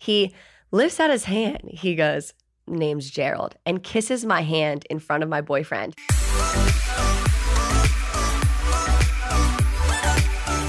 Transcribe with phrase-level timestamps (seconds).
[0.00, 0.34] He
[0.70, 1.60] lifts out his hand.
[1.68, 2.32] He goes,
[2.66, 5.94] Name's Gerald, and kisses my hand in front of my boyfriend.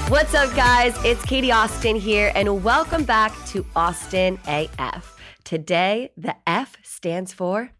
[0.08, 0.94] What's up, guys?
[1.02, 5.16] It's Katie Austin here, and welcome back to Austin AF.
[5.44, 7.70] Today, the F stands for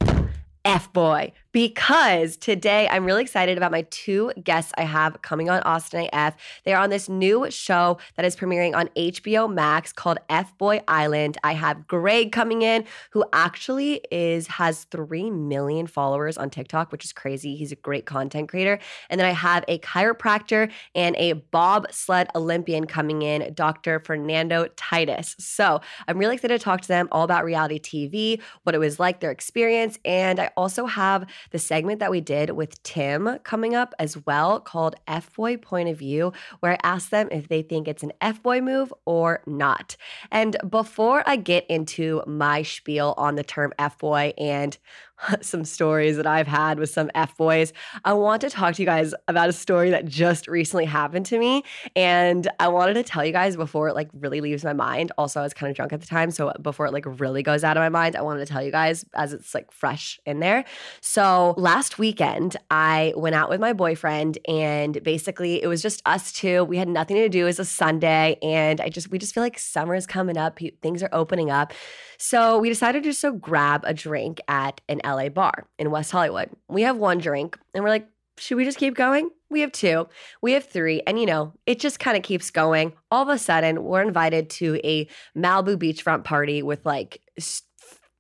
[0.64, 5.60] F Boy because today I'm really excited about my two guests I have coming on
[5.62, 6.34] Austin AF.
[6.64, 10.82] They are on this new show that is premiering on HBO Max called F Boy
[10.88, 11.36] Island.
[11.44, 17.04] I have Greg coming in, who actually is has three million followers on TikTok, which
[17.04, 17.54] is crazy.
[17.54, 18.78] He's a great content creator.
[19.10, 24.00] And then I have a chiropractor and a bobsled Olympian coming in, Dr.
[24.00, 25.36] Fernando Titus.
[25.38, 28.98] So I'm really excited to talk to them all about reality TV, what it was
[28.98, 33.74] like, their experience, and I also have the segment that we did with Tim coming
[33.74, 37.62] up as well called F Boy Point of View, where I asked them if they
[37.62, 39.96] think it's an F Boy move or not.
[40.30, 44.76] And before I get into my spiel on the term F Boy and
[45.40, 47.72] some stories that I've had with some F boys.
[48.04, 51.38] I want to talk to you guys about a story that just recently happened to
[51.38, 51.62] me.
[51.94, 55.12] And I wanted to tell you guys before it like really leaves my mind.
[55.18, 56.30] Also, I was kind of drunk at the time.
[56.30, 58.70] So before it like really goes out of my mind, I wanted to tell you
[58.70, 60.64] guys as it's like fresh in there.
[61.00, 66.32] So last weekend, I went out with my boyfriend and basically it was just us
[66.32, 66.64] two.
[66.64, 67.42] We had nothing to do.
[67.42, 68.38] It was a Sunday.
[68.42, 70.58] And I just, we just feel like summer is coming up.
[70.80, 71.72] Things are opening up.
[72.18, 76.10] So we decided to just go grab a drink at an LA bar in West
[76.10, 76.50] Hollywood.
[76.68, 78.08] We have one drink and we're like,
[78.38, 79.30] should we just keep going?
[79.50, 80.08] We have two,
[80.40, 82.94] we have three, and you know, it just kind of keeps going.
[83.10, 87.20] All of a sudden, we're invited to a Malibu beachfront party with like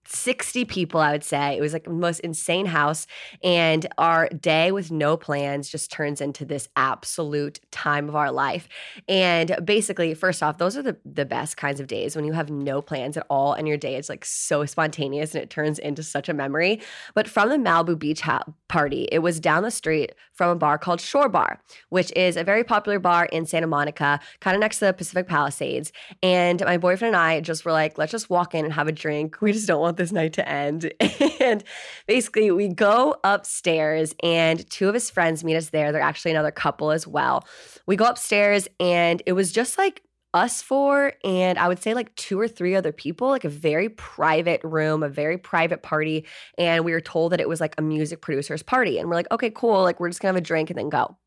[0.04, 1.56] 60 people, I would say.
[1.56, 3.06] It was like the most insane house.
[3.42, 8.68] And our day with no plans just turns into this absolute time of our life.
[9.08, 12.50] And basically, first off, those are the, the best kinds of days when you have
[12.50, 16.02] no plans at all and your day is like so spontaneous and it turns into
[16.02, 16.80] such a memory.
[17.14, 20.78] But from the Malibu Beach ha- party, it was down the street from a bar
[20.78, 21.60] called Shore Bar,
[21.90, 25.28] which is a very popular bar in Santa Monica, kind of next to the Pacific
[25.28, 25.92] Palisades.
[26.22, 28.92] And my boyfriend and I just were like, let's just walk in and have a
[28.92, 29.36] drink.
[29.42, 30.92] We just don't want this night to end.
[31.40, 31.64] and
[32.06, 35.92] basically, we go upstairs, and two of his friends meet us there.
[35.92, 37.46] They're actually another couple as well.
[37.86, 40.02] We go upstairs, and it was just like
[40.34, 43.90] us four and I would say like two or three other people, like a very
[43.90, 46.26] private room, a very private party.
[46.56, 48.98] And we were told that it was like a music producer's party.
[48.98, 49.82] And we're like, okay, cool.
[49.82, 51.18] Like, we're just gonna have a drink and then go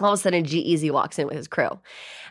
[0.00, 1.70] all of a sudden G-Eazy walks in with his crew.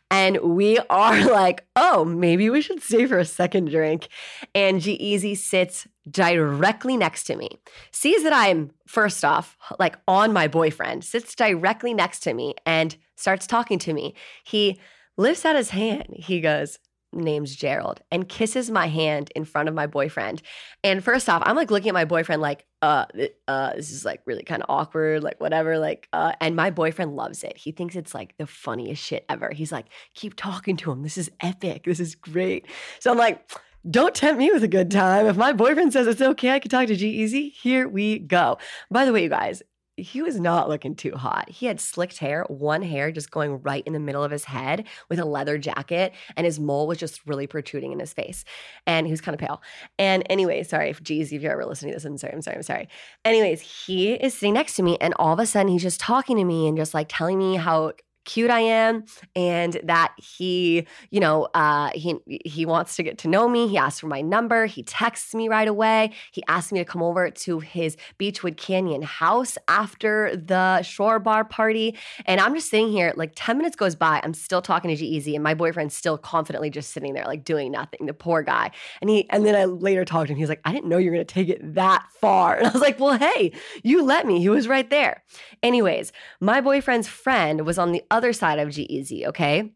[0.10, 4.08] And we are like, oh, maybe we should stay for a second drink.
[4.56, 7.50] And G-Eazy sits directly next to me,
[7.92, 12.96] sees that I'm, first off, like on my boyfriend, sits directly next to me and
[13.16, 14.16] starts talking to me.
[14.46, 14.80] He
[15.18, 16.06] lifts out his hand.
[16.16, 16.80] He goes,
[17.14, 20.42] name's Gerald and kisses my hand in front of my boyfriend.
[20.84, 23.06] And first off, I'm like looking at my boyfriend like, uh,
[23.48, 27.16] uh, this is like really kind of awkward, like whatever, like, uh, and my boyfriend
[27.16, 27.58] loves it.
[27.58, 29.52] He thinks it's like the funniest shit ever.
[29.52, 31.02] He's like, keep talking to him.
[31.02, 31.86] This is epic.
[31.86, 32.68] This is great.
[33.00, 33.50] So I'm like,
[33.90, 35.28] don't tempt me with a good time.
[35.28, 37.54] If my boyfriend says it's okay, I can talk to G-Eazy.
[37.54, 38.58] Here we go.
[38.92, 39.64] By the way, you guys,
[39.98, 41.50] he was not looking too hot.
[41.50, 44.86] He had slicked hair, one hair just going right in the middle of his head
[45.10, 48.46] with a leather jacket, and his mole was just really protruding in his face.
[48.86, 49.62] And he was kind of pale.
[49.98, 52.56] And anyway, sorry, if geez, if you're ever listening to this, I'm sorry, I'm sorry,
[52.58, 52.90] I'm sorry.
[53.26, 56.38] Anyways, he is sitting next to me, and all of a sudden he's just talking
[56.38, 57.94] to me and just like telling me how
[58.28, 59.06] cute I am
[59.36, 63.68] and that he, you know, uh, he he wants to get to know me.
[63.68, 64.68] He asks for my number.
[64.68, 66.12] He texts me right away.
[66.32, 71.46] He asked me to come over to his Beachwood Canyon house after the shore bar
[71.46, 71.98] party.
[72.26, 74.20] And I'm just sitting here, like 10 minutes goes by.
[74.24, 77.72] I'm still talking to G-Eazy, and my boyfriend's still confidently just sitting there, like doing
[77.72, 78.06] nothing.
[78.06, 78.72] The poor guy.
[79.02, 80.38] And he and then I later talked to him.
[80.38, 82.58] He's like, I didn't know you were gonna take it that far.
[82.58, 84.40] And I was like, Well, hey, you let me.
[84.40, 85.24] He was right there.
[85.64, 86.12] Anyways,
[86.42, 89.72] my boyfriend's friend was on the other side of G-Eazy, okay?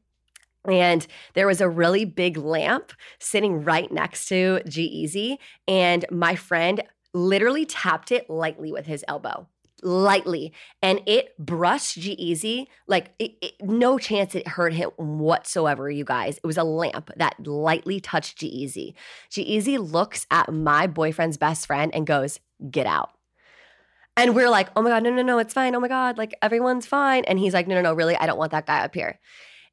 [0.68, 5.38] And there was a really big lamp sitting right next to G-Eazy.
[5.67, 6.84] And my friend
[7.14, 9.47] literally tapped it lightly with his elbow
[9.84, 16.05] lightly and it brushed G-Eazy like it, it, no chance it hurt him whatsoever you
[16.05, 18.94] guys it was a lamp that lightly touched G-Eazy
[19.32, 22.40] G-Eazy looks at my boyfriend's best friend and goes
[22.70, 23.11] get out
[24.17, 25.75] and we're like, oh my God, no, no, no, it's fine.
[25.75, 27.23] Oh my God, like everyone's fine.
[27.25, 29.19] And he's like, no, no, no, really, I don't want that guy up here.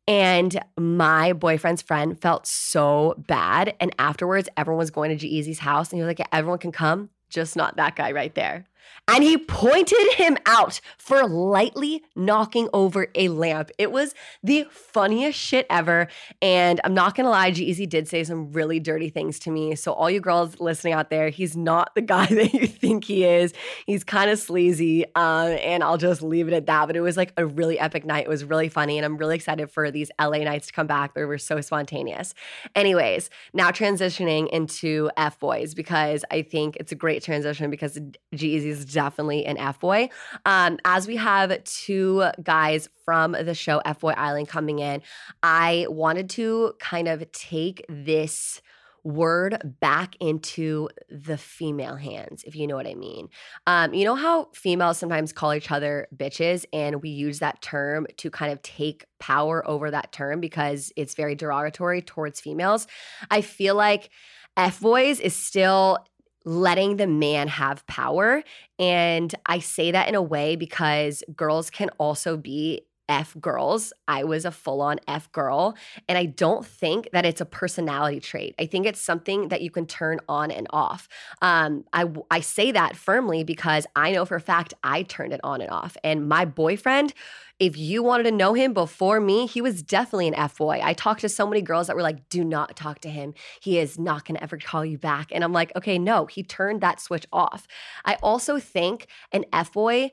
[0.06, 3.76] And my boyfriend's friend felt so bad.
[3.78, 5.90] And afterwards, everyone was going to G-Eazy's house.
[5.90, 8.64] And he was like, yeah, everyone can come, just not that guy right there.
[9.08, 13.70] And he pointed him out for lightly knocking over a lamp.
[13.78, 16.08] It was the funniest shit ever.
[16.42, 19.74] And I'm not gonna lie, G did say some really dirty things to me.
[19.74, 23.24] So, all you girls listening out there, he's not the guy that you think he
[23.24, 23.54] is.
[23.86, 25.04] He's kind of sleazy.
[25.14, 26.86] Um, and I'll just leave it at that.
[26.86, 28.26] But it was like a really epic night.
[28.26, 28.98] It was really funny.
[28.98, 31.14] And I'm really excited for these LA nights to come back.
[31.14, 32.34] They were so spontaneous.
[32.76, 37.98] Anyways, now transitioning into F Boys because I think it's a great transition because
[38.34, 40.08] G is definitely an F boy.
[40.46, 45.02] Um, as we have two guys from the show F Boy Island coming in,
[45.42, 48.60] I wanted to kind of take this
[49.04, 53.28] word back into the female hands, if you know what I mean.
[53.66, 58.06] Um, you know how females sometimes call each other bitches, and we use that term
[58.18, 62.86] to kind of take power over that term because it's very derogatory towards females.
[63.30, 64.10] I feel like
[64.56, 65.98] F boys is still
[66.44, 68.42] letting the man have power.
[68.78, 73.92] And I say that in a way because girls can also be F girls.
[74.06, 75.76] I was a full on F girl.
[76.08, 78.54] And I don't think that it's a personality trait.
[78.58, 81.08] I think it's something that you can turn on and off.
[81.40, 85.40] Um, I, I say that firmly because I know for a fact I turned it
[85.42, 85.96] on and off.
[86.04, 87.14] And my boyfriend,
[87.58, 90.80] if you wanted to know him before me, he was definitely an F boy.
[90.82, 93.34] I talked to so many girls that were like, do not talk to him.
[93.60, 95.30] He is not going to ever call you back.
[95.32, 97.66] And I'm like, okay, no, he turned that switch off.
[98.04, 100.12] I also think an F boy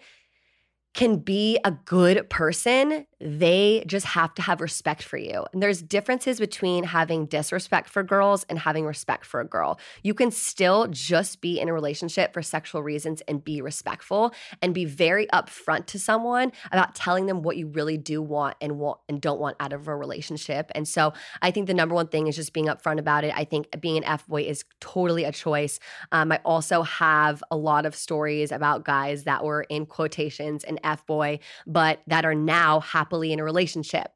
[0.95, 5.45] can be a good person, they just have to have respect for you.
[5.51, 9.77] And there's differences between having disrespect for girls and having respect for a girl.
[10.03, 14.73] You can still just be in a relationship for sexual reasons and be respectful and
[14.73, 18.99] be very upfront to someone about telling them what you really do want and want
[19.09, 20.71] and don't want out of a relationship.
[20.75, 21.11] And so
[21.41, 23.33] I think the number one thing is just being upfront about it.
[23.35, 25.77] I think being an F boy is totally a choice.
[26.13, 30.79] Um, I also have a lot of stories about guys that were in quotations and
[30.85, 34.11] F boy, but that are now happily in a relationship.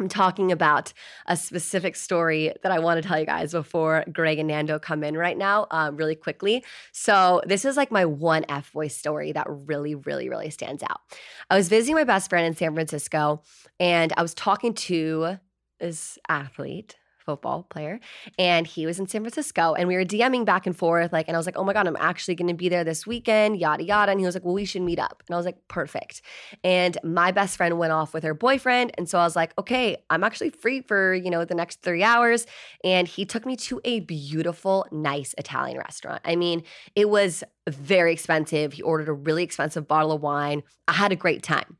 [0.00, 0.92] I'm talking about
[1.26, 5.04] a specific story that I want to tell you guys before Greg and Nando come
[5.04, 6.64] in right now, um, really quickly.
[6.92, 11.00] So, this is like my one F boy story that really, really, really stands out.
[11.50, 13.42] I was visiting my best friend in San Francisco,
[13.78, 15.38] and I was talking to
[15.78, 18.00] this athlete football player
[18.38, 21.36] and he was in San Francisco and we were DMing back and forth like and
[21.36, 23.84] I was like oh my god I'm actually going to be there this weekend yada
[23.84, 26.22] yada and he was like well we should meet up and I was like perfect
[26.64, 29.96] and my best friend went off with her boyfriend and so I was like okay
[30.10, 32.46] I'm actually free for you know the next 3 hours
[32.84, 36.20] and he took me to a beautiful nice Italian restaurant.
[36.24, 36.64] I mean
[36.94, 38.72] it was very expensive.
[38.72, 40.62] He ordered a really expensive bottle of wine.
[40.88, 41.76] I had a great time.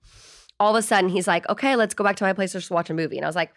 [0.61, 2.71] All of a sudden he's like okay let's go back to my place to just
[2.71, 3.53] watch a movie and I was like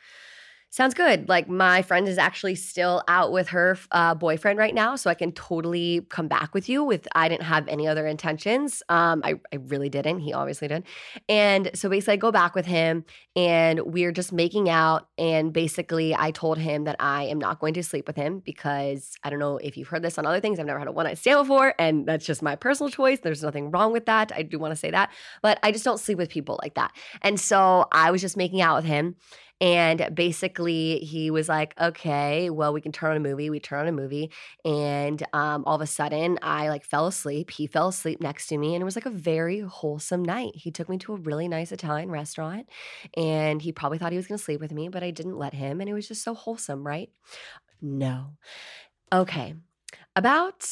[0.75, 1.29] sounds good.
[1.29, 5.13] Like my friend is actually still out with her uh, boyfriend right now, so I
[5.13, 6.83] can totally come back with you.
[6.83, 8.83] With I didn't have any other intentions.
[8.89, 10.19] Um, I I really didn't.
[10.19, 10.83] He obviously did.
[11.29, 13.05] And so basically, I go back with him,
[13.37, 15.07] and we're just making out.
[15.17, 19.15] And basically, I told him that I am not going to sleep with him because
[19.23, 20.59] I don't know if you've heard this on other things.
[20.59, 23.19] I've never had a one night stand before, and that's just my personal choice.
[23.21, 24.33] There's nothing wrong with that.
[24.35, 25.09] I do want to say that,
[25.41, 26.91] but I just don't sleep with people like that.
[27.21, 29.15] And so I was just making out with him.
[29.61, 33.49] And basically, he was like, okay, well, we can turn on a movie.
[33.49, 34.31] We turn on a movie.
[34.65, 37.51] And um, all of a sudden, I like fell asleep.
[37.51, 38.75] He fell asleep next to me.
[38.75, 40.53] And it was like a very wholesome night.
[40.55, 42.67] He took me to a really nice Italian restaurant.
[43.15, 45.53] And he probably thought he was going to sleep with me, but I didn't let
[45.53, 45.79] him.
[45.79, 47.09] And it was just so wholesome, right?
[47.81, 48.31] No.
[49.13, 49.55] Okay.
[50.15, 50.63] About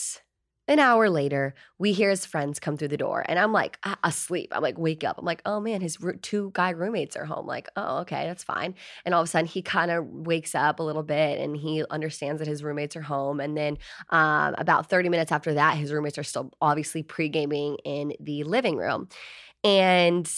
[0.67, 4.53] an hour later, we hear his friends come through the door, and I'm like asleep.
[4.55, 5.17] I'm like, wake up.
[5.17, 7.45] I'm like, oh man, his two guy roommates are home.
[7.45, 8.75] Like, oh, okay, that's fine.
[9.03, 11.83] And all of a sudden, he kind of wakes up a little bit and he
[11.89, 13.41] understands that his roommates are home.
[13.41, 13.77] And then
[14.09, 18.43] um, about 30 minutes after that, his roommates are still obviously pre gaming in the
[18.45, 19.09] living room.
[19.65, 20.31] And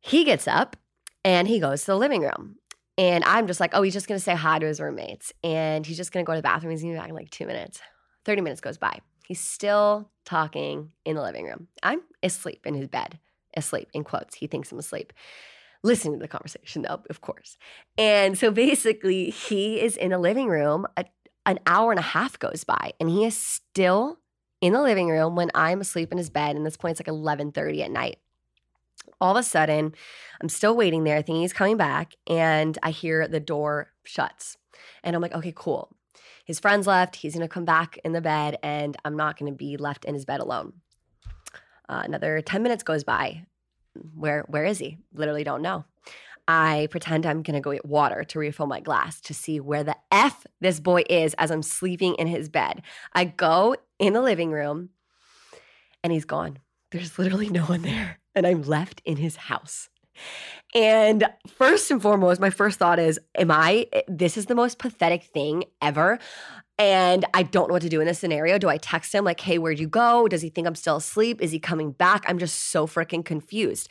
[0.00, 0.76] he gets up
[1.24, 2.56] and he goes to the living room.
[2.98, 5.32] And I'm just like, oh, he's just gonna say hi to his roommates.
[5.44, 6.70] And he's just gonna go to the bathroom.
[6.70, 7.82] He's gonna be back in like two minutes.
[8.24, 9.00] 30 minutes goes by.
[9.26, 11.66] He's still talking in the living room.
[11.82, 13.18] I'm asleep in his bed,
[13.56, 14.36] asleep in quotes.
[14.36, 15.12] He thinks I'm asleep.
[15.82, 17.56] Listening to the conversation, though, of course.
[17.98, 20.86] And so basically, he is in the living room.
[20.96, 21.06] A,
[21.44, 24.20] an hour and a half goes by, and he is still
[24.60, 26.54] in the living room when I'm asleep in his bed.
[26.54, 28.18] And this point, it's like 11:30 at night.
[29.20, 29.92] All of a sudden,
[30.40, 34.56] I'm still waiting there, thinking he's coming back, and I hear the door shuts.
[35.02, 35.96] And I'm like, okay, cool
[36.46, 37.16] his friends left.
[37.16, 40.06] He's going to come back in the bed, and I'm not going to be left
[40.06, 40.72] in his bed alone.
[41.88, 43.42] Uh, another 10 minutes goes by.
[44.14, 44.98] Where where is he?
[45.14, 45.84] Literally don't know.
[46.48, 49.96] I pretend I'm gonna go get water to refill my glass to see where the
[50.12, 52.82] F this boy is as I'm sleeping in his bed.
[53.14, 54.90] I go in the living room
[56.04, 56.58] and he's gone.
[56.92, 58.18] There's literally no one there.
[58.34, 59.88] And I'm left in his house.
[60.74, 64.78] And first and foremost, my first thought is, am I, eh, this is the most
[64.78, 66.18] pathetic thing ever.
[66.78, 68.58] And I don't know what to do in this scenario.
[68.58, 70.28] Do I text him, like, hey, where'd you go?
[70.28, 71.40] Does he think I'm still asleep?
[71.40, 72.24] Is he coming back?
[72.26, 73.88] I'm just so freaking confused.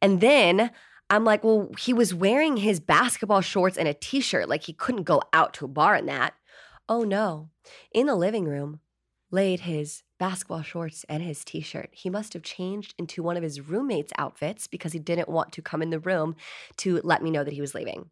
[0.00, 0.70] And then
[1.10, 4.48] I'm like, well, he was wearing his basketball shorts and a t shirt.
[4.48, 6.34] Like, he couldn't go out to a bar in that.
[6.88, 7.50] Oh no.
[7.92, 8.80] In the living room,
[9.30, 11.90] laid his basketball shorts and his t shirt.
[11.92, 15.62] He must have changed into one of his roommate's outfits because he didn't want to
[15.62, 16.36] come in the room
[16.78, 18.10] to let me know that he was leaving.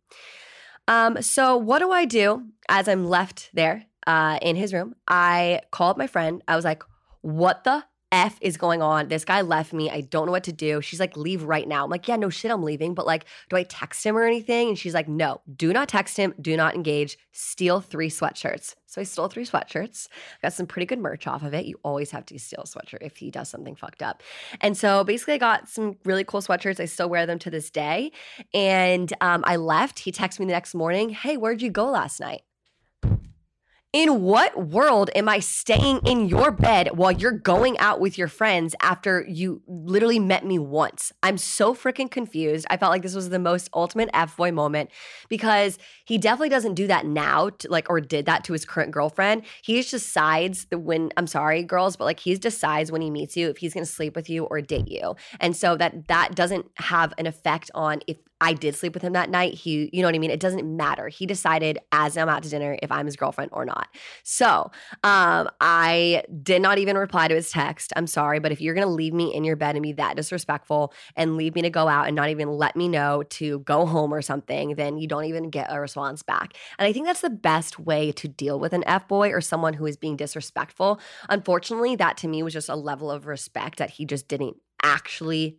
[0.88, 4.94] Um, so, what do I do as I'm left there uh, in his room.
[5.08, 6.42] I called my friend.
[6.48, 6.82] I was like,
[7.22, 9.08] what the F is going on?
[9.08, 9.90] This guy left me.
[9.90, 10.80] I don't know what to do.
[10.80, 11.84] She's like, leave right now.
[11.84, 12.94] I'm like, yeah, no shit, I'm leaving.
[12.94, 14.68] But like, do I text him or anything?
[14.68, 16.32] And she's like, no, do not text him.
[16.40, 17.18] Do not engage.
[17.32, 18.74] Steal three sweatshirts.
[18.86, 20.08] So I stole three sweatshirts.
[20.40, 21.66] Got some pretty good merch off of it.
[21.66, 24.22] You always have to steal a sweatshirt if he does something fucked up.
[24.60, 26.80] And so basically, I got some really cool sweatshirts.
[26.80, 28.12] I still wear them to this day.
[28.54, 29.98] And um, I left.
[29.98, 32.42] He texted me the next morning, hey, where'd you go last night?
[33.96, 38.28] In what world am I staying in your bed while you're going out with your
[38.28, 41.14] friends after you literally met me once?
[41.22, 42.66] I'm so freaking confused.
[42.68, 44.90] I felt like this was the most ultimate F boy moment
[45.30, 48.90] because he definitely doesn't do that now, to, like, or did that to his current
[48.90, 49.44] girlfriend.
[49.62, 53.34] He just decides the when, I'm sorry, girls, but like he decides when he meets
[53.34, 55.16] you if he's gonna sleep with you or date you.
[55.40, 59.14] And so that that doesn't have an effect on if I did sleep with him
[59.14, 59.54] that night.
[59.54, 60.30] He, you know what I mean?
[60.30, 61.08] It doesn't matter.
[61.08, 63.88] He decided as I'm out to dinner if I'm his girlfriend or not.
[64.24, 64.70] So
[65.04, 67.92] um, I did not even reply to his text.
[67.96, 70.16] I'm sorry, but if you're going to leave me in your bed and be that
[70.16, 73.86] disrespectful and leave me to go out and not even let me know to go
[73.86, 76.54] home or something, then you don't even get a response back.
[76.78, 79.72] And I think that's the best way to deal with an F boy or someone
[79.72, 81.00] who is being disrespectful.
[81.30, 85.58] Unfortunately, that to me was just a level of respect that he just didn't actually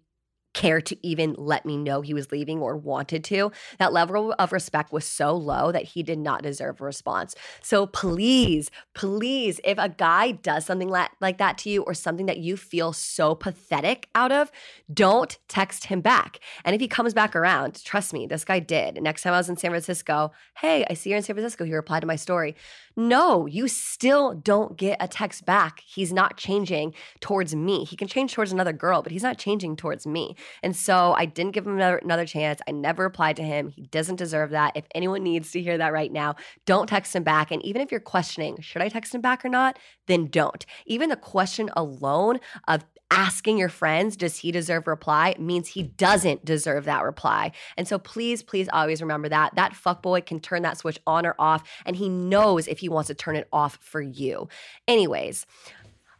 [0.58, 3.52] care to even let me know he was leaving or wanted to.
[3.78, 7.36] That level of respect was so low that he did not deserve a response.
[7.62, 12.40] So please, please, if a guy does something like that to you or something that
[12.40, 14.52] you feel so pathetic out of,
[14.92, 16.40] don't text him back.
[16.66, 19.02] And if he comes back around, trust me, this guy did.
[19.02, 21.66] Next time I was in San Francisco, hey, I see you're in San Francisco.
[21.66, 22.56] He replied to my story.
[23.00, 25.82] No, you still don't get a text back.
[25.86, 27.84] He's not changing towards me.
[27.86, 30.36] He can change towards another girl, but he's not changing towards me.
[30.64, 32.60] And so I didn't give him another, another chance.
[32.68, 33.70] I never replied to him.
[33.70, 34.76] He doesn't deserve that.
[34.76, 37.52] If anyone needs to hear that right now, don't text him back.
[37.52, 39.78] And even if you're questioning, should I text him back or not?
[40.08, 40.66] Then don't.
[40.88, 46.46] Even the question alone of asking your friends, does he deserve reply, means he doesn't
[46.46, 47.52] deserve that reply.
[47.78, 49.56] And so please, please always remember that.
[49.56, 53.08] That fuckboy can turn that switch on or off, and he knows if he wants
[53.08, 54.50] to turn it off for you.
[54.88, 55.46] Anyways,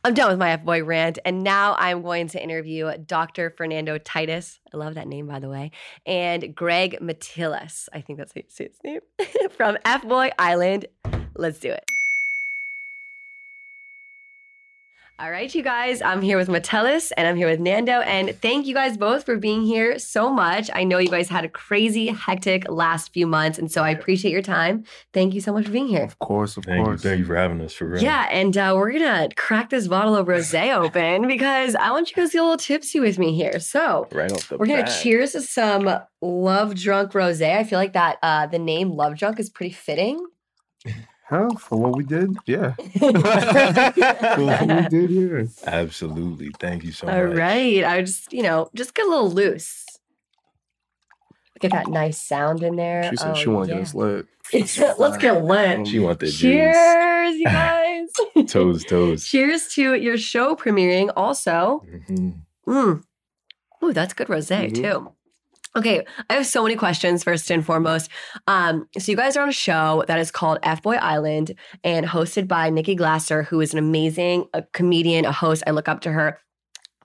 [0.04, 3.54] I'm done with my F boy rant, and now I'm going to interview Dr.
[3.58, 4.60] Fernando Titus.
[4.74, 5.72] I love that name, by the way,
[6.06, 7.90] and Greg Metellus.
[7.92, 9.02] I think that's how you say his name
[9.52, 10.86] from F Boy Island.
[11.36, 11.97] Let's do it.
[15.20, 18.02] All right, you guys, I'm here with Metellus and I'm here with Nando.
[18.02, 20.70] And thank you guys both for being here so much.
[20.72, 23.58] I know you guys had a crazy, hectic last few months.
[23.58, 24.84] And so I appreciate your time.
[25.14, 26.04] Thank you so much for being here.
[26.04, 27.04] Of course, of thank course.
[27.04, 28.04] You, thank you for having us for real.
[28.04, 28.28] Yeah.
[28.30, 32.16] And uh, we're going to crack this bottle of rose open because I want you
[32.16, 33.60] guys to get a little tipsy with me here.
[33.60, 35.90] So right off the we're going to cheers to some
[36.22, 37.42] Love Drunk Rose.
[37.42, 40.24] I feel like that uh, the name Love Drunk is pretty fitting.
[41.30, 41.50] Huh?
[41.60, 42.38] For what we did?
[42.46, 42.72] Yeah.
[43.00, 45.48] for what we did here.
[45.66, 46.52] Absolutely.
[46.58, 47.24] Thank you so All much.
[47.24, 47.84] All right.
[47.84, 49.86] I just, you know, just get a little loose.
[51.60, 53.10] Get that nice sound in there.
[53.10, 53.84] She said oh, she wanted yeah.
[53.84, 54.28] to get lit.
[55.00, 55.88] Let's get lit.
[55.88, 58.08] She wanted Cheers, you guys.
[58.48, 59.26] toes, toes.
[59.26, 61.84] Cheers to your show premiering also.
[61.90, 62.30] Mm-hmm.
[62.72, 63.04] Mm.
[63.84, 64.82] Ooh, that's good rosé mm-hmm.
[64.82, 65.12] too.
[65.78, 68.10] Okay, I have so many questions first and foremost.
[68.48, 71.54] Um, so you guys are on a show that is called F Boy Island
[71.84, 75.62] and hosted by Nikki Glaser, who is an amazing a comedian, a host.
[75.68, 76.40] I look up to her.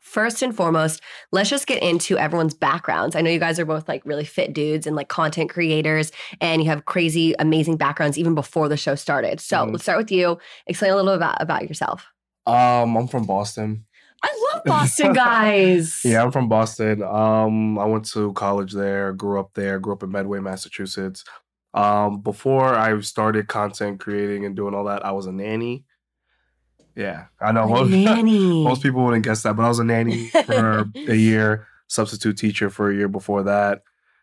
[0.01, 1.03] First and foremost,
[1.33, 3.15] let's just get into everyone's backgrounds.
[3.15, 6.11] I know you guys are both like really fit dudes and like content creators,
[6.41, 9.39] and you have crazy, amazing backgrounds even before the show started.
[9.41, 9.73] So mm-hmm.
[9.73, 10.39] let's start with you.
[10.67, 12.07] Explain a little about about yourself.
[12.47, 13.85] Um, I'm from Boston.
[14.23, 16.01] I love Boston guys.
[16.05, 17.03] yeah, I'm from Boston.
[17.03, 21.25] Um, I went to college there, grew up there, grew up in Medway, Massachusetts.
[21.75, 25.85] Um, before I started content creating and doing all that, I was a nanny.
[26.95, 27.91] Yeah, I know most,
[28.25, 32.69] most people wouldn't guess that, but I was a nanny for a year, substitute teacher
[32.71, 33.83] for a year before that.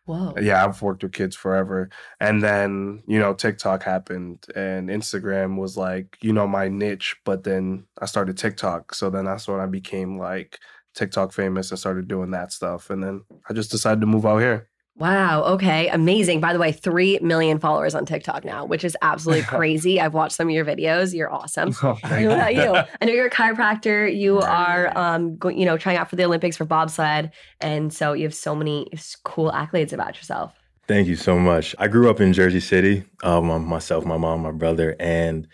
[0.09, 0.33] Whoa.
[0.41, 1.91] Yeah, I've worked with kids forever.
[2.19, 7.15] And then, you know, TikTok happened and Instagram was like, you know, my niche.
[7.25, 8.95] But then I started TikTok.
[8.95, 10.57] So then that's when I became like
[10.95, 12.89] TikTok famous and started doing that stuff.
[12.89, 14.68] And then I just decided to move out here.
[14.99, 15.43] Wow.
[15.43, 15.87] Okay.
[15.87, 16.41] Amazing.
[16.41, 20.01] By the way, 3 million followers on TikTok now, which is absolutely crazy.
[20.01, 21.13] I've watched some of your videos.
[21.13, 21.73] You're awesome.
[21.81, 22.75] Oh, What about you.
[23.01, 24.13] I know you're a chiropractor.
[24.13, 28.11] You are, um, go, you know, trying out for the Olympics for bobsled, and so
[28.11, 28.89] you have so many
[29.23, 30.53] cool accolades about yourself.
[30.87, 31.75] Thank you so much.
[31.79, 35.47] I grew up in Jersey City, um, myself, my mom, my brother, and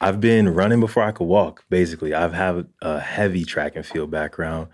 [0.00, 2.14] I've been running before I could walk, basically.
[2.14, 4.68] I've had a heavy track and field background.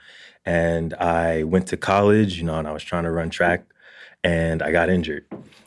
[0.47, 3.65] And I went to college, you know, and I was trying to run track
[4.25, 5.27] and I got injured.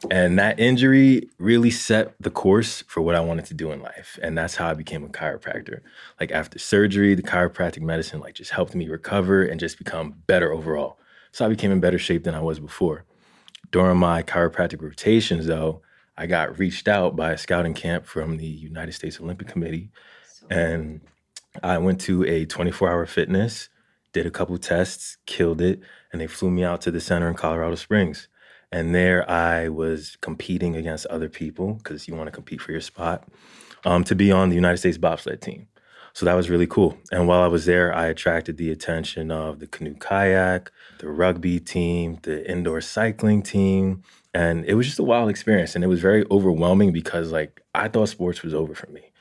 [0.10, 4.20] And that injury really set the course for what I wanted to do in life.
[4.22, 5.82] And that's how I became a chiropractor.
[6.20, 10.52] Like after surgery, the chiropractic medicine like just helped me recover and just become better
[10.52, 10.98] overall.
[11.32, 13.06] So I became in better shape than I was before.
[13.72, 15.82] During my chiropractic rotations, though,
[16.18, 19.92] I got reached out by a scouting camp from the United States Olympic Committee.
[20.50, 21.02] And
[21.62, 23.70] I went to a 24 hour fitness,
[24.14, 27.36] did a couple tests, killed it, and they flew me out to the center in
[27.36, 28.28] Colorado Springs.
[28.72, 32.82] And there I was competing against other people because you want to compete for your
[32.82, 33.28] spot
[33.86, 35.68] um, to be on the United States bobsled team.
[36.14, 36.98] So that was really cool.
[37.12, 41.60] And while I was there, I attracted the attention of the canoe kayak, the rugby
[41.60, 44.02] team, the indoor cycling team.
[44.34, 45.76] And it was just a wild experience.
[45.76, 49.12] And it was very overwhelming because like I thought sports was over for me.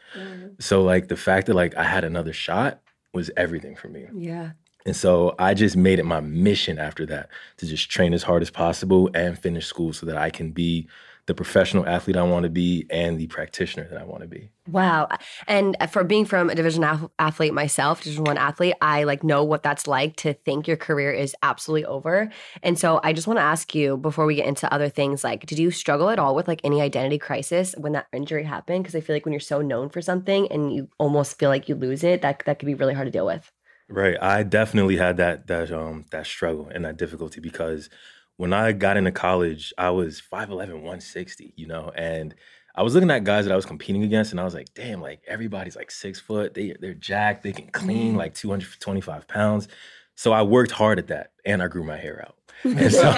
[0.58, 2.80] So like the fact that like I had another shot
[3.12, 4.06] was everything for me.
[4.14, 4.52] Yeah.
[4.86, 7.28] And so I just made it my mission after that
[7.58, 10.88] to just train as hard as possible and finish school so that I can be
[11.26, 14.48] the professional athlete I want to be and the practitioner that I want to be.
[14.68, 15.08] Wow.
[15.48, 19.24] And uh, for being from a division ath- athlete myself, division one athlete, I like
[19.24, 22.30] know what that's like to think your career is absolutely over.
[22.62, 25.46] And so I just want to ask you before we get into other things, like,
[25.46, 28.84] did you struggle at all with like any identity crisis when that injury happened?
[28.84, 31.68] Because I feel like when you're so known for something and you almost feel like
[31.68, 33.50] you lose it, that that could be really hard to deal with.
[33.88, 34.16] Right.
[34.20, 37.88] I definitely had that that um that struggle and that difficulty because
[38.36, 42.34] when I got into college, I was 5'11, 160, you know, and
[42.74, 45.00] I was looking at guys that I was competing against and I was like, damn,
[45.00, 49.68] like everybody's like six foot, they they're jacked, they can clean like 225 pounds.
[50.16, 52.36] So I worked hard at that and I grew my hair out.
[52.64, 53.08] And so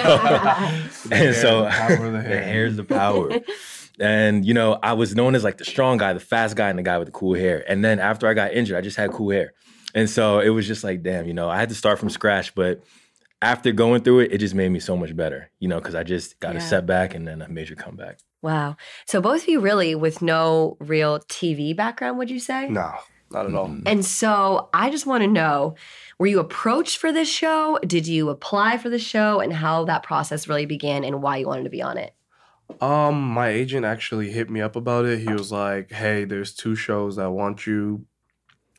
[1.11, 1.69] and so The
[2.05, 2.43] of the the hair.
[2.43, 3.31] hair's the power.
[3.99, 6.77] And you know, I was known as like the strong guy, the fast guy, and
[6.79, 7.63] the guy with the cool hair.
[7.67, 9.53] And then after I got injured, I just had cool hair.
[9.95, 12.53] And so it was just like, damn, you know, I had to start from scratch.
[12.55, 12.83] But
[13.41, 16.03] after going through it, it just made me so much better, you know, because I
[16.03, 16.59] just got Yeah.
[16.59, 18.19] a setback and then a major comeback.
[18.41, 18.77] Wow.
[19.05, 22.69] So both of you really with no real TV background, would you say?
[22.69, 22.91] No,
[23.31, 23.75] not at all.
[23.85, 25.75] And so I just want to know
[26.19, 27.79] were you approached for this show?
[27.85, 31.47] Did you apply for the show and how that process really began and why you
[31.47, 32.13] wanted to be on it?
[32.81, 35.19] Um, my agent actually hit me up about it.
[35.19, 38.05] He was like, "Hey, there's two shows that want you.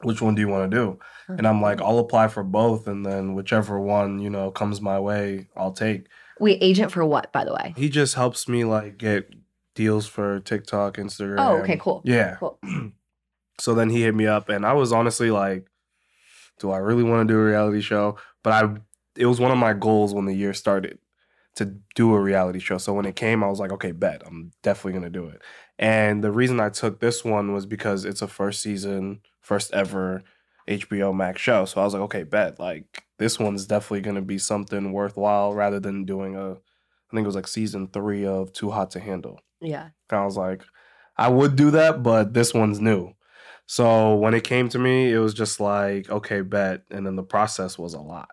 [0.03, 1.87] Which one do you want to do?" And I'm like, mm-hmm.
[1.87, 6.07] "I'll apply for both, and then whichever one you know comes my way, I'll take."
[6.39, 7.75] Wait, agent for what, by the way?
[7.77, 9.31] He just helps me like get
[9.75, 11.37] deals for TikTok, Instagram.
[11.39, 12.03] Oh, okay, cool.
[12.05, 12.37] Yeah.
[12.37, 12.59] Cool.
[13.61, 15.67] so then he hit me up, and I was honestly like,
[16.59, 18.77] "Do I really want to do a reality show?" But I,
[19.17, 20.99] it was one of my goals when the year started
[21.57, 22.79] to do a reality show.
[22.79, 25.43] So when it came, I was like, "Okay, bet, I'm definitely gonna do it."
[25.81, 30.23] And the reason I took this one was because it's a first season, first ever
[30.69, 31.65] HBO Max show.
[31.65, 35.81] So I was like, "Okay, bet, like this one's definitely gonna be something worthwhile rather
[35.81, 36.53] than doing a
[37.11, 39.41] I think it was like season three of Too Hot to Handle.
[39.61, 39.89] Yeah.
[40.11, 40.63] And I was like,
[41.17, 43.15] I would do that, but this one's new.
[43.67, 46.83] So when it came to me, it was just like, okay, bet.
[46.91, 48.29] And then the process was a lot.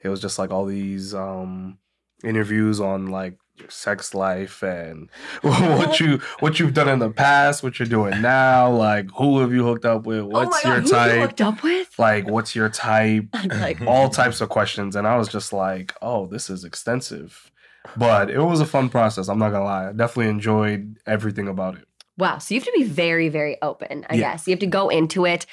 [0.00, 1.78] It was just like all these um
[2.24, 5.08] interviews on like your sex life and
[5.42, 9.52] what you what you've done in the past, what you're doing now, like who have
[9.52, 11.98] you hooked up with, oh what's God, your who you type, hooked up with?
[11.98, 14.96] like what's your type, like, all types of questions.
[14.96, 17.50] And I was just like, oh, this is extensive.
[17.96, 19.28] But it was a fun process.
[19.28, 19.88] I'm not gonna lie.
[19.88, 21.86] I definitely enjoyed everything about it.
[22.18, 22.38] wow.
[22.38, 24.32] So you have to be very, very open, I Yeah.
[24.32, 24.46] guess.
[24.46, 25.46] You have to go into it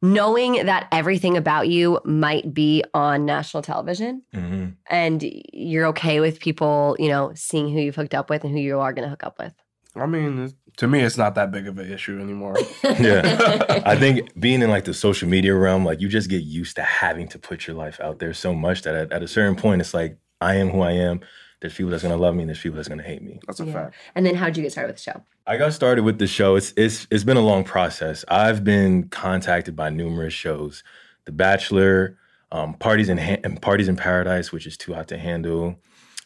[0.00, 6.40] knowing that everything about you might be on national television hmm and you're okay with
[6.40, 9.10] people, you know, seeing who you've hooked up with and who you are going to
[9.10, 9.54] hook up with.
[9.94, 12.56] I mean, to me, it's not that big of an issue anymore.
[12.98, 13.82] Yeah.
[13.84, 16.82] I think being in like the social media realm, like you just get used to
[16.82, 19.80] having to put your life out there so much that at, at a certain point,
[19.80, 21.20] it's like, I am who I am.
[21.60, 23.40] There's people that's gonna love me, and there's people that's gonna hate me.
[23.46, 23.72] That's a Yeah.
[23.72, 23.94] fact.
[24.14, 25.22] And then how'd you get started with the show?
[25.46, 26.56] I got started with the show.
[26.56, 28.24] It's it's it's been a long process.
[28.28, 30.84] I've been contacted by numerous shows,
[31.24, 32.16] The Bachelor,
[32.52, 35.76] um, Parties in ha- and Parties in Paradise, which is too hot to handle,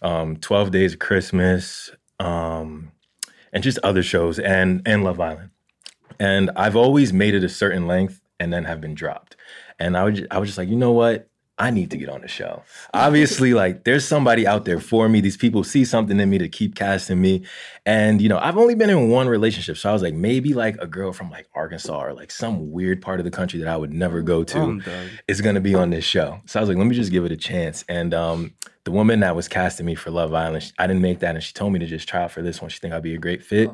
[0.02, 1.90] um, Twelve Dates of Christmas,
[2.20, 2.92] um,
[3.54, 5.50] and just other shows, and and Love Island.
[6.20, 9.36] And I've always made it a certain length, and then have been dropped.
[9.78, 11.28] And I would I was just like, you know what?
[11.62, 12.64] I need to get on the show.
[12.92, 15.20] Obviously, like there's somebody out there for me.
[15.20, 17.44] These people see something in me to keep casting me.
[17.84, 19.76] And you know, I've only been in one relationship.
[19.76, 23.02] So I was like, maybe like a girl from like Arkansas or like some weird
[23.02, 24.84] part of the country that I would never go to I'm
[25.26, 26.40] is gonna be on this show.
[26.46, 27.84] So I was like, let me just give it a chance.
[27.88, 31.36] And um, the woman that was casting me for Love Island, I didn't make that,
[31.36, 32.68] and she told me to just try out for this one.
[32.68, 33.70] She think I'd be a great fit.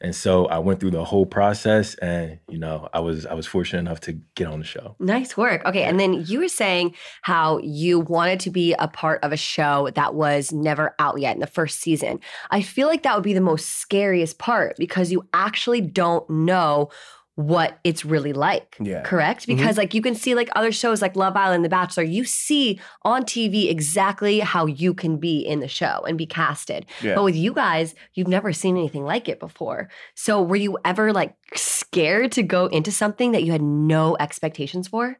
[0.00, 3.44] And so I went through the whole process, and you know, I was I was
[3.44, 4.94] fortunate enough to get on the show.
[5.00, 5.64] Nice work.
[5.64, 5.82] Okay.
[5.82, 9.90] And then you were saying how you wanted to be a part of a show
[9.96, 12.20] that was never out yet in the first season.
[12.50, 16.90] I feel like that would be the most scariest part because you actually don't know
[17.34, 18.76] what it's really like.
[18.78, 19.00] Yeah.
[19.02, 19.44] Correct?
[19.44, 19.56] Mhm.
[19.56, 22.78] Because like you can see like other shows like Love Island, The Bachelor, you see
[23.04, 26.84] on TV exactly how you can be in the show and be casted.
[27.02, 27.14] Yeah.
[27.14, 29.88] But with you guys, you've never seen anything like it before.
[30.14, 34.88] So were you ever like scared to go into something that you had no expectations
[34.88, 35.18] for?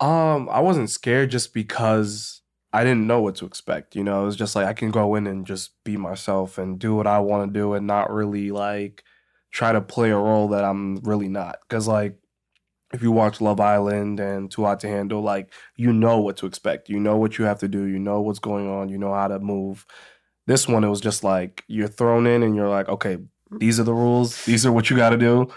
[0.00, 2.42] Um, I wasn't scared just because
[2.74, 3.94] I didn't know what to expect.
[3.96, 6.78] You know, it was just like I can go in and just be myself and
[6.78, 9.04] do what I want to do and not really like
[9.52, 11.58] try to play a role that I'm really not.
[11.68, 12.16] Cause like
[12.92, 16.46] if you watch Love Island and Too Hot to Handle, like you know what to
[16.46, 16.88] expect.
[16.88, 17.84] You know what you have to do.
[17.84, 18.88] You know what's going on.
[18.88, 19.86] You know how to move.
[20.46, 23.18] This one, it was just like you're thrown in and you're like, okay,
[23.58, 24.44] these are the rules.
[24.44, 25.48] These are what you got to do,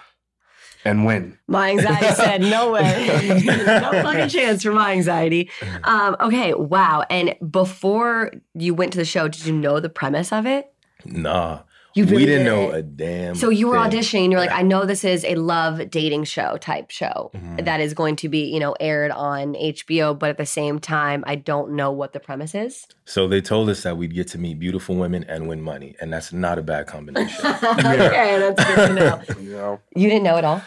[0.88, 1.38] and win.
[1.48, 3.42] My anxiety said, no way.
[3.46, 5.50] no fucking chance for my anxiety.
[5.84, 7.04] Um, okay, wow.
[7.10, 10.72] And before you went to the show, did you know the premise of it?
[11.06, 11.60] Nah,
[11.94, 12.76] You we didn't know didn't?
[12.76, 13.36] a damn.
[13.36, 13.92] So you were thing.
[14.00, 17.66] auditioning, you're like, I know this is a love dating show type show Mhm.
[17.66, 21.24] that is going to be, you know, aired on HBO, but at the same time,
[21.28, 22.86] I don't know what the premise is.
[23.06, 26.12] So they told us that we'd get to meet beautiful women and win money, and
[26.12, 27.46] that's not a bad combination.
[27.46, 29.22] okay, that's good to know.
[29.42, 29.80] You know.
[29.96, 30.62] You didn't know at all?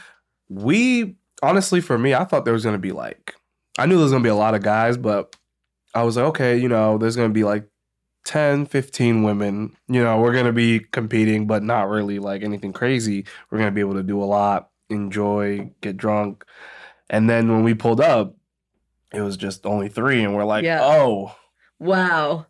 [0.51, 3.35] We honestly for me i thought there was going to be like
[3.79, 5.35] i knew there was going to be a lot of guys but
[5.95, 7.67] i was like okay you know there's going to be like
[8.27, 12.73] 10 15 women you know we're going to be competing but not really like anything
[12.73, 16.45] crazy we're going to be able to do a lot enjoy get drunk
[17.09, 18.37] and then when we pulled up
[19.15, 20.81] it was just only three and we're like Yeah.
[20.83, 21.35] oh
[21.79, 22.47] Wow.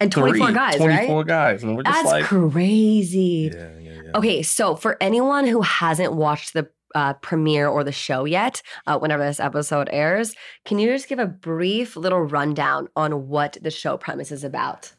[0.00, 1.26] And 24 three, guys, 24 right?
[1.26, 3.50] guys and we're just That's like crazy.
[3.52, 4.10] yeah, yeah, yeah.
[4.14, 8.98] Okay, so for anyone who hasn't watched the uh, premiere or the show yet, uh,
[8.98, 13.70] whenever this episode airs, can you just give a brief little rundown on what the
[13.70, 14.92] show premise is about?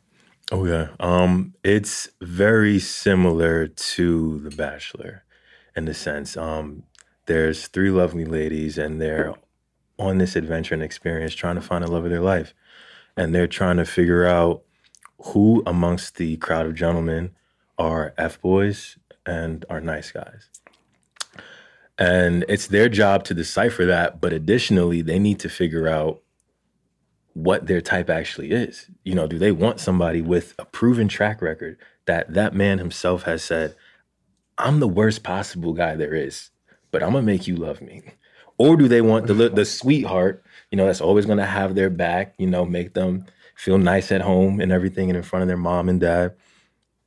[0.51, 0.89] Oh yeah.
[0.99, 5.23] Um, it's very similar to The Bachelor
[5.75, 6.35] in the sense.
[6.35, 6.83] Um,
[7.27, 9.35] there's three lovely ladies and they're
[9.99, 12.53] on this adventure and experience trying to find the love of their life.
[13.15, 14.63] And they're trying to figure out
[15.19, 17.35] who amongst the crowd of gentlemen
[17.77, 20.49] are F boys and are nice guys.
[21.99, 26.21] And it's their job to decipher that, but additionally, they need to figure out
[27.33, 28.89] what their type actually is.
[29.03, 33.23] You know, do they want somebody with a proven track record that that man himself
[33.23, 33.75] has said,
[34.57, 36.51] I'm the worst possible guy there is,
[36.89, 38.01] but I'm gonna make you love me?
[38.57, 42.33] Or do they want the the sweetheart, you know, that's always gonna have their back,
[42.37, 45.57] you know, make them feel nice at home and everything and in front of their
[45.57, 46.33] mom and dad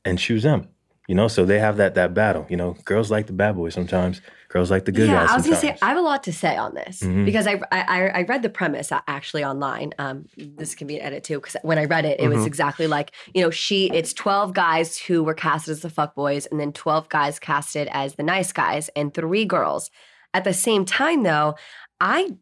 [0.05, 0.67] and choose them.
[1.07, 2.45] You know, so they have that that battle.
[2.49, 4.21] You know, girls like the bad boy sometimes.
[4.53, 5.31] Girls like the good yeah, guys.
[5.31, 7.25] I was gonna say I have a lot to say on this Mhm.
[7.25, 9.93] because I, I I read the premise actually online.
[9.97, 12.47] Um, this can be an edit too because when I read it, it was Mhm.
[12.47, 16.45] exactly like you know she it's twelve guys who were casted as the fuck boys
[16.45, 19.89] and then twelve guys casted as the nice guys and three girls.
[20.35, 21.55] At the same time, though,
[21.99, 22.35] I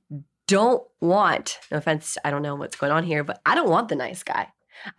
[0.50, 2.17] don't want no offense.
[2.26, 4.50] I don't know what's going on here, but I don't want the nice guy.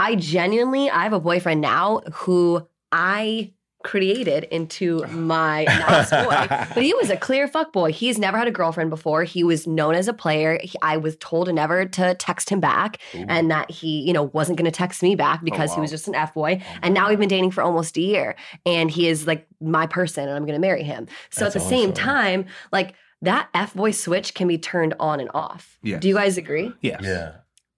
[0.00, 6.46] I genuinely I have a boyfriend now who I created into my nice boy.
[6.74, 7.92] But he was a clear fuck boy.
[7.92, 9.24] He's never had a girlfriend before.
[9.24, 10.58] He was known as a player.
[10.62, 13.24] He- I was told to never to text him back Ooh.
[13.28, 15.90] and that he, you know, wasn't going to text me back oh, because he was
[15.90, 16.56] just an F boy.
[16.56, 16.78] Mm-hmm.
[16.82, 20.28] And now we've been dating for almost a year and he is like my person
[20.28, 21.06] and I'm going to marry him.
[21.30, 25.20] So That's at the same time, like that F boy switch can be turned on
[25.20, 25.78] and off.
[25.82, 26.00] Yes.
[26.00, 26.72] Do you guys agree?
[26.80, 27.32] yes yeah,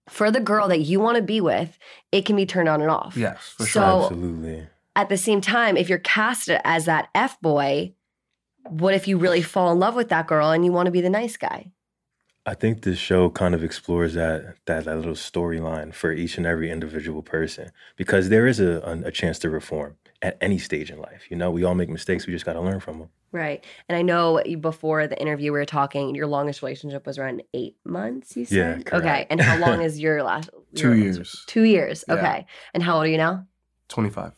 [0.09, 1.79] For the girl that you want to be with,
[2.12, 3.17] it can be turned on and off.
[3.17, 4.69] yes for So- sure absolutely.
[4.96, 7.94] At the same time, if you're casted as that F boy,
[8.68, 11.00] what if you really fall in love with that girl and you want to be
[11.00, 11.70] the nice guy?
[12.46, 16.46] I think this show kind of explores that that, that little storyline for each and
[16.46, 20.90] every individual person because there is a, a, a chance to reform at any stage
[20.90, 21.30] in life.
[21.30, 22.26] You know, we all make mistakes.
[22.26, 23.09] We just got to learn from them.
[23.33, 23.64] Right.
[23.88, 27.76] And I know before the interview we were talking, your longest relationship was around eight
[27.85, 28.87] months, you Yeah, said?
[28.87, 29.04] correct.
[29.07, 29.26] Okay.
[29.30, 30.50] And how long is your last?
[30.74, 31.44] Two your- years.
[31.48, 32.04] Two years.
[32.07, 32.14] Yeah.
[32.14, 32.46] Okay.
[32.74, 33.46] And how old are you now?
[33.88, 34.33] 25.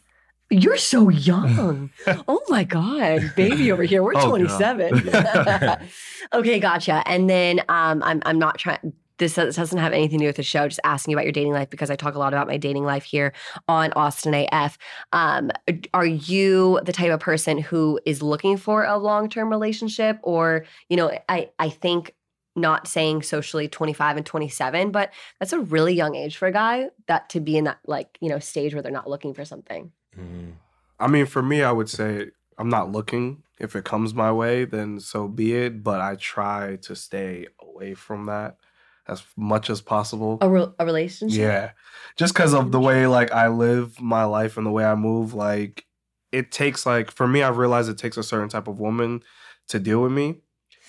[0.51, 1.91] You're so young.
[2.29, 4.03] oh my God, baby over here.
[4.03, 5.11] We're Oh, 27.
[6.33, 7.03] Okay, gotcha.
[7.07, 8.93] And then um, I'm I'm not trying.
[9.19, 10.69] This does- doesn't have anything to do with the show.
[10.69, 12.85] Just asking you about your dating life because I talk a lot about my dating
[12.85, 13.33] life here
[13.69, 14.77] on Austin AF.
[15.13, 15.51] Um,
[15.95, 20.65] are you the type of person who is looking for a long term relationship, or
[20.89, 22.15] you know, I I think
[22.57, 26.89] not saying socially 25 and 27, but that's a really young age for a guy
[27.07, 29.93] that to be in that like you know stage where they're not looking for something.
[30.19, 30.53] Mhm.
[30.99, 33.43] I mean, for me, I would say I'm not looking.
[33.59, 35.83] If it comes my way, then so be it.
[35.83, 38.57] But I try to stay away from that
[39.09, 40.39] as much as possible.
[40.41, 41.39] A, re- a relationship.
[41.39, 41.71] Yeah.
[42.17, 45.33] Just because of the way like I live my life and the way I move,
[45.35, 45.85] like
[46.33, 49.23] it takes like for me, I've realized it takes a certain type of woman
[49.69, 50.41] to deal with me.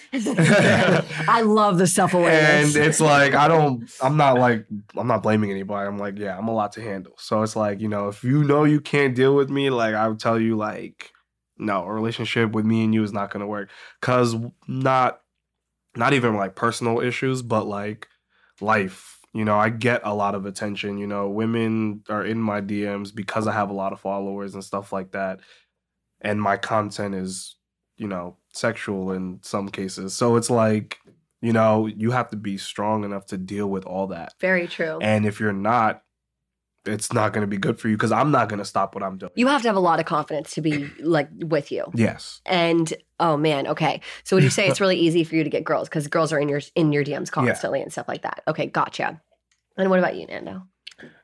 [0.13, 2.75] I love the self awareness.
[2.75, 4.65] And it's like I don't I'm not like
[4.95, 5.87] I'm not blaming anybody.
[5.87, 7.13] I'm like, yeah, I'm a lot to handle.
[7.17, 10.07] So it's like, you know, if you know you can't deal with me, like I
[10.07, 11.11] would tell you like
[11.57, 13.69] no, a relationship with me and you is not to work
[14.01, 14.35] cuz
[14.67, 15.21] not
[15.95, 18.07] not even like personal issues, but like
[18.61, 19.19] life.
[19.33, 23.13] You know, I get a lot of attention, you know, women are in my DMs
[23.13, 25.41] because I have a lot of followers and stuff like that.
[26.21, 27.55] And my content is,
[27.97, 30.13] you know, sexual in some cases.
[30.13, 30.99] So it's like,
[31.41, 34.33] you know, you have to be strong enough to deal with all that.
[34.39, 34.99] Very true.
[35.01, 36.03] And if you're not,
[36.85, 39.03] it's not going to be good for you because I'm not going to stop what
[39.03, 39.31] I'm doing.
[39.35, 41.85] you have to have a lot of confidence to be like with you.
[41.93, 42.41] yes.
[42.45, 44.01] And oh man, okay.
[44.23, 46.39] So would you say it's really easy for you to get girls because girls are
[46.39, 48.41] in your in your DMs constantly and stuff like that?
[48.47, 49.21] Okay, gotcha.
[49.75, 50.63] And what about you, Nando?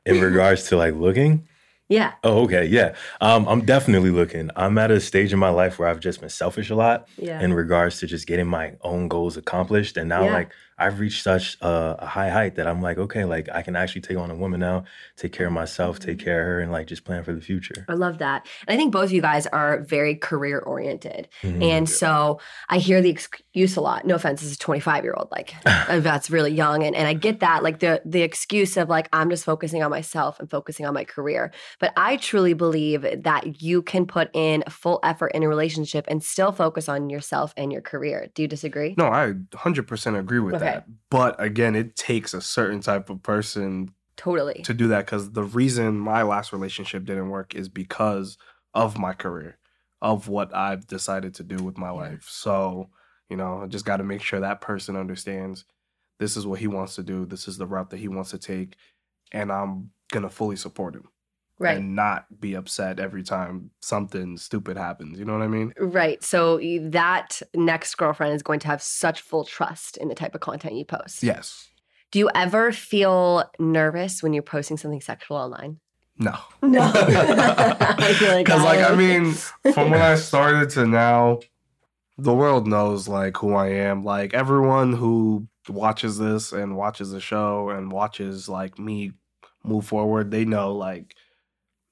[0.06, 1.48] In regards to like looking,
[1.88, 2.12] Yeah.
[2.24, 2.94] oh okay, yeah.
[3.20, 4.50] Um, I'm definitely looking.
[4.56, 7.40] I'm at a stage in my life where I've just been selfish a lot Yeah.
[7.42, 10.32] in regards to just getting my own goals accomplished, and now Yeah.
[10.32, 13.76] like I've reached such a, a high height that I'm like, okay, like I can
[13.76, 14.84] actually take on a woman now,
[15.16, 17.84] take care of myself, take care of her, and like just plan for the future.
[17.88, 18.46] I love that.
[18.66, 21.28] And I think both of you guys are very career oriented.
[21.42, 21.62] Mhm.
[21.62, 24.04] And so I hear the excuse a lot.
[24.04, 26.82] No offense, as a 25 year old, like uh, that's really young.
[26.82, 29.90] And, and I get that, like the the excuse of like, I'm just focusing on
[29.90, 31.52] myself and focusing on my career.
[31.78, 36.22] But I truly believe that you can put in full effort in a relationship and
[36.22, 38.28] still focus on yourself and your career.
[38.34, 38.94] Do you disagree?
[38.98, 40.63] No, I 100% agree with Okay.
[40.64, 40.86] That.
[41.10, 44.62] But again, it takes a certain type of person Totally.
[44.62, 48.38] to do that because the reason my last relationship didn't work is because
[48.74, 49.58] of my career,
[50.02, 52.26] of what I've decided to do with my life.
[52.28, 52.90] So,
[53.28, 55.64] you know, I just got to make sure that person understands
[56.18, 58.38] this is what he wants to do, this is the route that he wants to
[58.38, 58.76] take,
[59.32, 61.08] and I'm going to fully support him
[61.58, 61.76] Right.
[61.78, 65.18] and not be upset every time something stupid happens.
[65.18, 65.72] You know what I mean?
[65.78, 66.22] Right.
[66.22, 66.58] So
[66.90, 70.74] that next girlfriend is going to have such full trust in the type of content
[70.74, 71.22] you post.
[71.22, 71.68] Yes.
[72.10, 75.78] Do you ever feel nervous when you're posting something sexual online?
[76.18, 76.34] No.
[76.62, 76.80] No.
[76.94, 79.32] I feel like Because, like, I I- mean,
[79.72, 81.40] from when I started to now,
[82.18, 84.04] the world knows like who I am.
[84.04, 89.12] Like everyone who watches this and watches the show and watches like me
[89.64, 91.14] move forward, they know like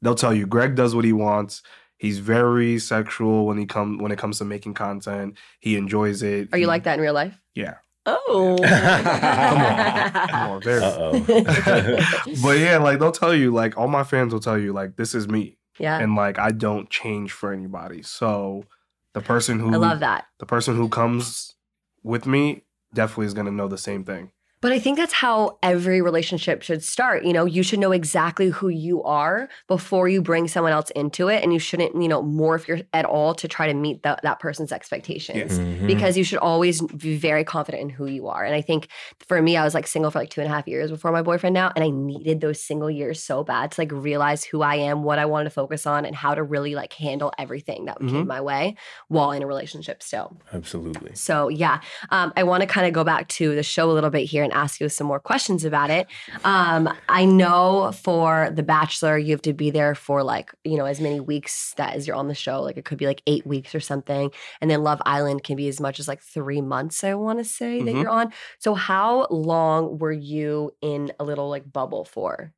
[0.02, 1.62] they'll tell you Greg does what he wants.
[1.96, 5.38] He's very sexual when he come when it comes to making content.
[5.60, 6.48] He enjoys it.
[6.52, 7.40] Are you He- like that in real life?
[7.54, 7.76] Yeah.
[8.04, 8.58] Oh.
[8.60, 10.82] Come on, very.
[10.82, 11.20] Uh-oh.
[12.42, 15.14] but yeah, like they'll tell you, like all my fans will tell you, like this
[15.14, 15.98] is me, yeah.
[16.00, 18.02] and like I don't change for anybody.
[18.02, 18.64] So
[19.12, 20.24] the person who I love that.
[20.38, 21.54] the person who comes
[22.02, 24.32] with me definitely is gonna know the same thing.
[24.62, 27.24] But I think that's how every relationship should start.
[27.24, 31.26] You know, you should know exactly who you are before you bring someone else into
[31.28, 31.42] it.
[31.42, 34.38] And you shouldn't, you know, morph your at all to try to meet that that
[34.40, 35.58] person's expectations.
[35.58, 35.86] Mhm.
[35.88, 38.44] because you should always be very confident in who you are.
[38.44, 38.86] And I think
[39.26, 41.22] for me, I was like single for like two and a half years before my
[41.22, 44.76] boyfriend now, and I needed those single years so bad to like realize who I
[44.76, 47.98] am, what I wanted to focus on, and how to really like handle everything that
[47.98, 48.26] came Mhm.
[48.26, 48.76] my way
[49.08, 50.36] while in a relationship still.
[50.52, 51.14] absolutely.
[51.14, 54.10] So yeah, um, I want to kind of go back to the show a little
[54.10, 56.06] bit here and ask you some more questions about it.
[56.44, 60.84] Um, I know for The Bachelor, you have to be there for like you know
[60.84, 62.62] as many weeks that as you're on the show.
[62.62, 65.68] Like it could be like eight weeks or something, and then Love Island can be
[65.68, 67.02] as much as like three months.
[67.04, 68.02] I want to say that Mhm.
[68.02, 68.32] you're on.
[68.58, 72.52] So how long were you in a little like bubble for?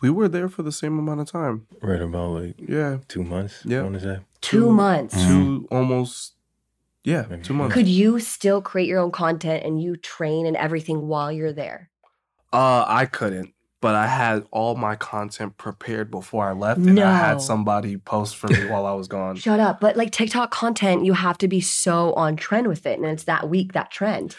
[0.00, 1.66] We were there for the same amount of time.
[1.80, 3.62] Right about like Yeah, two months.
[3.64, 3.80] Yeah.
[3.80, 4.18] I want to say.
[4.40, 5.14] Two, Two- months.
[5.14, 5.28] Mhm.
[5.28, 6.34] two almost.
[7.04, 7.42] Yeah, Maybe.
[7.42, 7.74] two months.
[7.74, 11.90] Could you still create your own content and you train and everything while you're there?
[12.52, 17.16] Uh, I couldn't, but I had all my content prepared before I left, and I
[17.16, 19.36] had somebody post for me while I was gone.
[19.36, 19.80] Shut up.
[19.80, 22.98] But like TikTok content, you have to be so on trend with it.
[22.98, 24.36] And it's that week, that trend.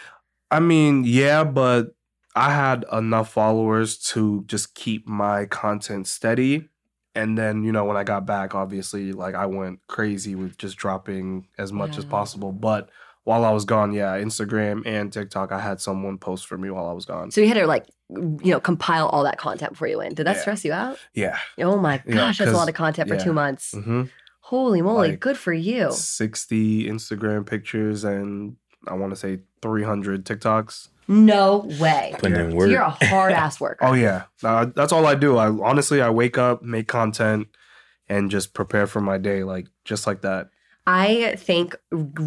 [0.51, 1.95] I mean, yeah, but
[2.35, 6.69] I had enough followers to just keep my content steady
[7.15, 10.77] and then you know when I got back, obviously like I went crazy with just
[10.77, 12.51] dropping as much as possible.
[12.51, 12.89] But
[13.23, 16.87] while I was gone, yeah, Instagram and TikTok, I had someone post for me while
[16.87, 17.31] I was gone.
[17.31, 20.15] So you had to like, you know, compile all that content before you went.
[20.15, 20.41] Did that Yeah.
[20.41, 20.97] stress you out?
[21.13, 23.23] yeah, Oh my Yeah, gosh, that's a lot of content for yeah.
[23.23, 23.71] two months.
[23.73, 24.03] hmm
[24.41, 25.91] Holy moly, Like, good for you.
[25.91, 30.89] sixty Instagram pictures and I want to say three hundred TikToks.
[31.07, 32.13] No way.
[32.17, 32.43] Putting Yeah.
[32.45, 32.69] in work.
[32.69, 33.83] you're a hard ass worker.
[33.85, 35.37] Oh yeah, uh, that's all I do.
[35.37, 37.47] I honestly I wake up, make content,
[38.07, 40.49] and just prepare for my day, like just like that.
[40.85, 41.77] I think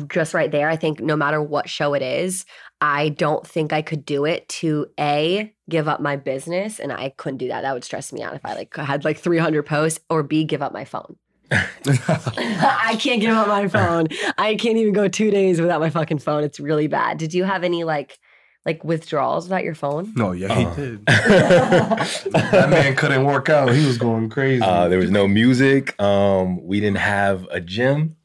[0.08, 2.46] just right there, I think no matter what show it is,
[2.80, 6.78] I don't think I could do it to A, give up my business.
[6.78, 7.60] And I couldn't do that.
[7.60, 10.62] That would stress me out if I like had like 300 posts or B, give
[10.62, 11.16] up my phone.
[11.50, 14.08] I can't give up my phone.
[14.38, 16.42] I can't even go two days without my fucking phone.
[16.42, 17.18] It's really bad.
[17.18, 18.18] Did you have any like
[18.66, 20.12] like withdrawals without your phone?
[20.16, 20.74] no, yeah, he Uh.
[20.74, 21.06] did.
[21.06, 23.72] that man couldn't work out.
[23.72, 24.62] He was going crazy.
[24.62, 25.98] Uh, there was no music.
[26.02, 28.16] Um, we didn't have a gym,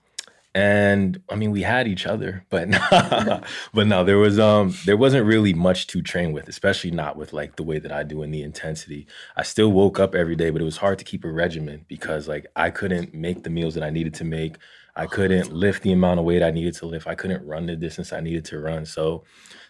[0.54, 2.70] and I mean we had each other, but
[3.74, 7.32] but no, there was um there wasn't really much to train with, especially not with
[7.34, 9.08] like the way that I do in the intensity.
[9.38, 12.28] I still woke up every day, but it was hard to keep a regimen because
[12.28, 14.58] like I couldn't make the meals that I needed to make.
[14.94, 17.08] I couldn't lift the amount of weight I needed to lift.
[17.08, 18.86] I couldn't run the distance I needed to run.
[18.86, 19.24] So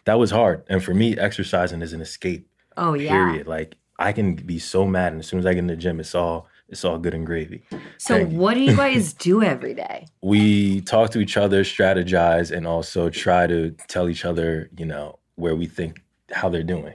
[0.05, 0.63] that was hard.
[0.69, 2.47] And for me, exercising is an escape.
[2.77, 3.11] Oh yeah.
[3.11, 3.47] Period.
[3.47, 5.99] Like I can be so mad, and as soon as I get in the gym,
[5.99, 7.63] it's all it's all good and gravy.
[7.97, 8.37] So Thank you.
[8.39, 10.07] what do you guys do every day?
[10.21, 15.19] We talk to each other, strategize, and also try to tell each other, you know,
[15.35, 16.93] where we think how they're doing,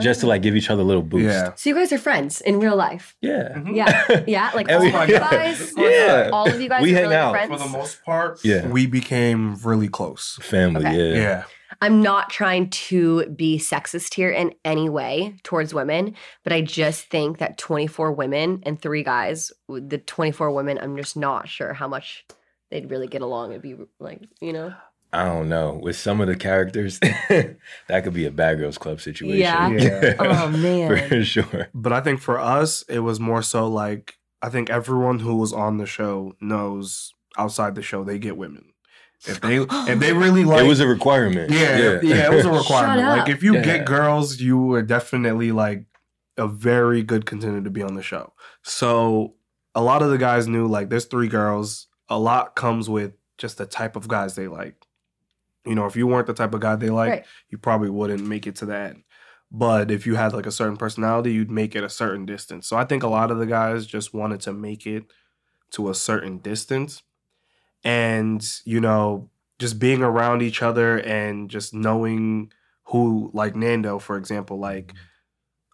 [0.00, 1.26] just to like give each other a little boost.
[1.26, 1.52] yeah.
[1.56, 3.14] So you guys are friends in real life.
[3.20, 3.52] Yeah.
[3.54, 3.76] Mhm.
[3.76, 4.24] Yeah.
[4.26, 4.50] Yeah.
[4.54, 5.72] Like all we- of you guys.
[5.76, 6.30] Yeah.
[6.32, 7.32] All of you guys We are hang really out.
[7.32, 7.52] friends.
[7.52, 8.66] For the most part, Yeah.
[8.66, 10.38] we became really close.
[10.40, 10.86] Family.
[10.86, 10.96] Okay.
[11.12, 11.14] Yeah.
[11.20, 11.44] Yeah.
[11.82, 16.14] I'm not trying to be sexist here in any way towards women,
[16.44, 21.16] but I just think that 24 women and three guys, the 24 women, I'm just
[21.16, 22.24] not sure how much
[22.70, 24.72] they'd really get along and be like, you know?
[25.12, 25.78] I don't know.
[25.82, 29.40] With some of the characters, that could be a bad girls club situation.
[29.40, 29.68] Yeah?
[29.68, 30.14] Yeah.
[30.20, 31.08] Oh, man.
[31.08, 31.68] For sure.
[31.74, 35.52] But I think for us, it was more so like I think everyone who was
[35.52, 38.71] on the show knows outside the show they get women.
[39.26, 41.50] If they if they really like it was a requirement.
[41.50, 43.00] yeah, yeah, it was a requirement.
[43.00, 43.28] Shut Like up.
[43.28, 43.62] if you Yeah.
[43.62, 45.84] get girls, you are definitely like
[46.36, 48.32] a very good contender to be on the show.
[48.62, 49.34] So
[49.74, 51.86] a lot of the guys knew like there's three girls.
[52.08, 54.74] A lot comes with just the type of guys they like.
[55.64, 57.24] You know, if you weren't the type of guy they like, Right.
[57.48, 59.04] you probably wouldn't make it to the end.
[59.50, 62.66] But if you had like a certain personality, you'd make it a certain distance.
[62.66, 65.04] So I think a lot of the guys just wanted to make it
[65.72, 67.02] to a certain distance.
[67.84, 72.52] And, you know, just being around each other and just knowing
[72.84, 74.98] who, like Nando, for example, like mm-hmm.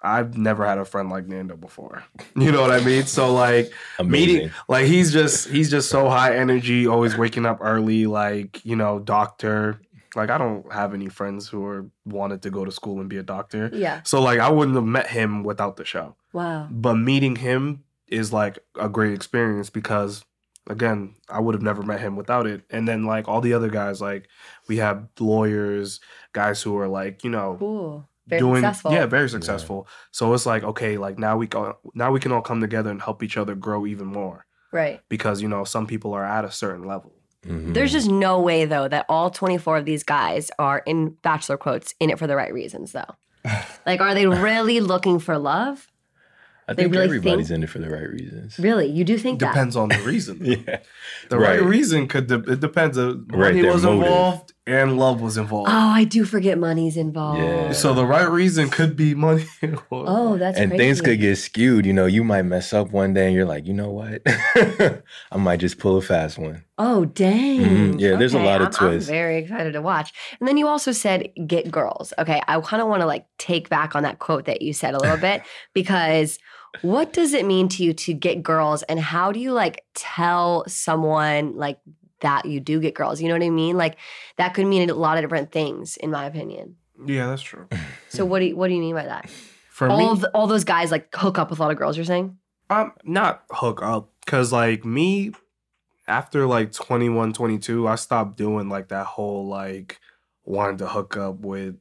[0.02, 2.04] I've never had a friend like Nando before.
[2.36, 3.04] You know what I mean?
[3.04, 4.10] So like Amazing.
[4.10, 8.76] meeting like he's just he's just so high energy, always waking up early, like, you
[8.76, 9.80] know, doctor.
[10.14, 13.16] Like I don't have any friends who are wanted to go to school and be
[13.16, 13.70] a doctor.
[13.72, 14.02] Yeah.
[14.04, 16.14] So like I wouldn't have met him without the show.
[16.32, 16.68] Wow.
[16.70, 20.24] But meeting him is like a great experience because
[20.68, 22.62] again, I would have never met him without it.
[22.70, 24.28] And then like all the other guys, like
[24.68, 26.00] we have lawyers,
[26.32, 28.08] guys who are like, you know, Cool.
[28.26, 28.92] Very doing successful.
[28.92, 29.88] yeah, very successful.
[30.10, 33.00] So it's like, okay, like now we go now we can all come together and
[33.00, 34.44] help each other grow even more.
[34.70, 35.00] Right.
[35.08, 37.14] Because, you know, some people are at a certain level.
[37.46, 37.72] Mhm.
[37.72, 41.94] There's just no way, though, that all 24 of these guys are, in bachelor quotes,
[42.00, 43.14] in it for the right reasons, though.
[43.86, 45.86] like, are they really looking for love?
[46.68, 48.58] I think really everybody's think- in it for the right reasons.
[48.58, 48.86] Really?
[48.86, 49.54] You do think that?
[49.54, 50.44] Depends on the reason.
[50.44, 50.80] Yeah.
[51.30, 51.62] The right, Right.
[51.68, 52.98] reason could de- it depends.
[52.98, 54.02] Uh, Right, money their was motive.
[54.02, 55.70] involved and love was involved.
[55.70, 57.40] Oh, I do forget money's involved.
[57.40, 57.72] Yeah.
[57.72, 59.46] So the right reason could be money.
[59.90, 60.78] Oh, that's and crazy.
[60.84, 61.86] things could get skewed.
[61.86, 64.20] You know, you might mess up one day and you're like, you know what?
[64.26, 66.64] I might just pull a fast one.
[66.78, 67.60] Oh, dang.
[67.60, 68.00] Mhm.
[68.00, 69.08] Yeah, there's a lot of I'm- I'm twists.
[69.08, 70.12] very excited to watch.
[70.38, 72.12] And then you also said get girls.
[72.18, 74.94] Okay, I kind of want to like take back on that quote that you said
[74.94, 75.42] a little bit
[75.74, 76.38] because
[76.82, 80.64] what does it mean to you to get girls and how do you like tell
[80.68, 81.78] someone like
[82.20, 83.20] that you do get girls?
[83.20, 83.76] You know what I mean?
[83.76, 83.96] Like
[84.36, 86.76] that could mean a lot of different things in my opinion.
[87.04, 87.68] Yeah, that's true.
[88.08, 89.30] So what do you, what do you mean by that?
[89.70, 91.96] For all me, the, all those guys like hook up with a lot of girls
[91.96, 92.36] you're saying?
[92.70, 95.32] I'm not hook up because like me,
[96.06, 100.00] after like 21, 22, I stopped doing like that whole like
[100.44, 101.76] wanting to hook up with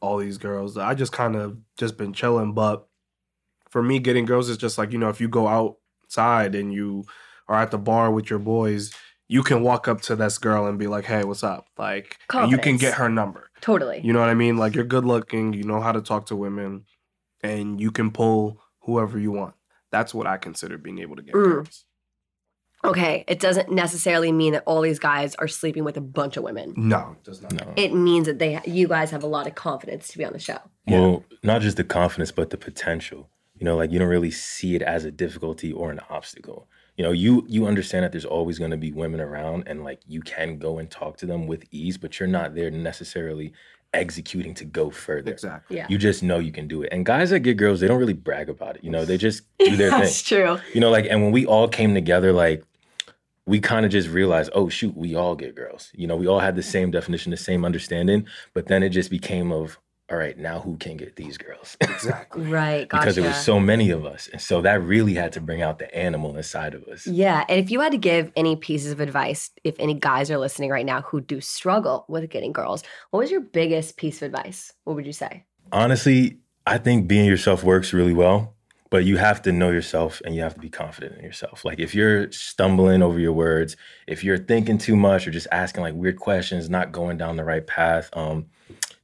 [0.00, 0.78] all these girls.
[0.78, 2.52] I just kind of just been chilling.
[2.52, 2.86] But
[3.76, 7.04] for me, getting girls is just like you know if you go outside and you
[7.46, 8.90] are at the bar with your boys.
[9.28, 12.50] You can walk up to this girl and be like, "Hey, what's up?" Like, and
[12.50, 13.50] you can get her number.
[13.60, 14.00] Totally.
[14.02, 14.56] You know what I mean?
[14.56, 16.86] Like you're good looking, you know how to talk to women,
[17.42, 19.52] and you can pull whoever you want.
[19.92, 21.44] That's what I consider being able to get Mm.
[21.44, 21.84] girls.
[22.82, 26.44] Okay, it doesn't necessarily mean that all these guys are sleeping with a bunch of
[26.44, 26.72] women.
[26.78, 27.52] No, it does not.
[27.52, 27.72] No.
[27.76, 30.38] It means that they, you guys, have a lot of confidence to be on the
[30.38, 30.58] show.
[30.86, 31.00] Yeah.
[31.00, 33.28] Well, not just the confidence, but the potential.
[33.58, 36.68] You know, like you don't really see it as a difficulty or an obstacle.
[36.96, 40.00] You know, you you understand that there's always going to be women around, and like
[40.06, 43.52] you can go and talk to them with ease, but you're not there necessarily
[43.94, 45.32] executing to go further.
[45.32, 45.76] Exactly.
[45.76, 45.86] Yeah.
[45.88, 46.90] You just know you can do it.
[46.92, 48.84] And guys that get girls, they don't really brag about it.
[48.84, 50.00] You know, they just do their thing.
[50.00, 50.58] That's true.
[50.74, 52.62] You know, like, and when we all came together, like,
[53.46, 55.90] we kind of just realized, oh shoot, we all get girls.
[55.94, 59.08] You know, we all had the same definition, the same understanding, but then it just
[59.08, 59.78] became of,
[60.08, 61.76] all right, now who can get these girls?
[61.96, 62.44] Exactly.
[62.44, 62.86] Right.
[62.88, 63.00] Gotcha.
[63.00, 65.78] because there was so many of us, and so that really had to bring out
[65.78, 67.06] the animal inside of us.
[67.06, 67.44] Yeah.
[67.48, 70.70] And if you had to give any pieces of advice, if any guys are listening
[70.70, 74.72] right now who do struggle with getting girls, what was your biggest piece of advice?
[74.84, 75.44] What would you say?
[75.72, 78.54] Honestly, I think being yourself works really well,
[78.90, 81.64] but you have to know yourself and you have to be confident in yourself.
[81.64, 83.76] Like if you're stumbling over your words,
[84.06, 87.44] if you're thinking too much or just asking like weird questions, not going down the
[87.44, 88.46] right path, um,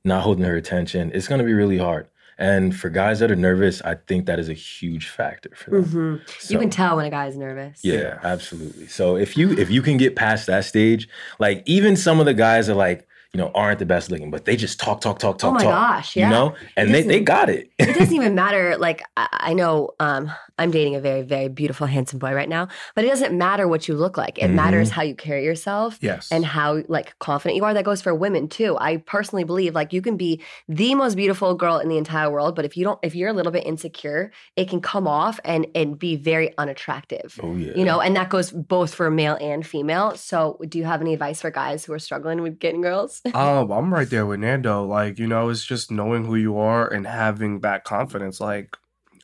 [0.05, 2.09] not holding her attention, it's gonna be really hard.
[2.38, 5.84] And for guys that are nervous, I think that is a huge factor for them.
[5.84, 7.80] hmm So- you can tell when a guy's nervous.
[7.84, 8.18] Yeah, Yeah.
[8.22, 8.88] absolutely.
[8.88, 12.34] So if you if you can get past that stage, like even some of the
[12.34, 15.39] guys are like, you know, aren't the best looking, but they just talk, talk, talk,
[15.39, 15.72] talk, oh my talk.
[15.72, 16.16] gosh.
[16.16, 16.26] Yeah.
[16.26, 16.55] You know?
[16.76, 17.70] And they, they got it.
[17.78, 18.76] it doesn't even matter.
[18.76, 22.68] Like I, I know um, I'm dating a very, very beautiful, handsome boy right now,
[22.95, 24.37] but it doesn't matter what you look like.
[24.39, 24.55] It Mhm.
[24.55, 26.28] matters how you carry yourself Yes.
[26.30, 27.72] and how like confident you are.
[27.72, 28.76] That goes for women too.
[28.78, 32.55] I personally believe like you can be the most beautiful girl in the entire world,
[32.55, 35.66] but if you don't, if you're a little bit insecure, it can come off and
[35.74, 37.41] and be very unattractive.
[37.43, 37.72] oh yeah.
[37.74, 40.16] You know, and that goes both for male and female.
[40.16, 43.22] So, do you have any advice for guys who are struggling with getting girls?
[43.35, 44.85] Um, I'm right there with Nando.
[44.85, 48.41] Like, you know, it's just knowing who you are and having that confidence.
[48.41, 48.77] Like,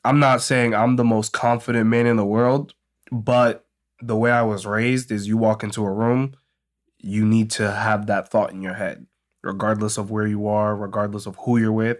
[0.05, 2.73] I'm not saying I'm the most confident man in the world,
[3.11, 3.65] but
[4.01, 6.35] the way I was raised is you walk into a room,
[6.97, 9.05] you need to have that thought in your head,
[9.43, 11.99] regardless of where you are, regardless of who you're with.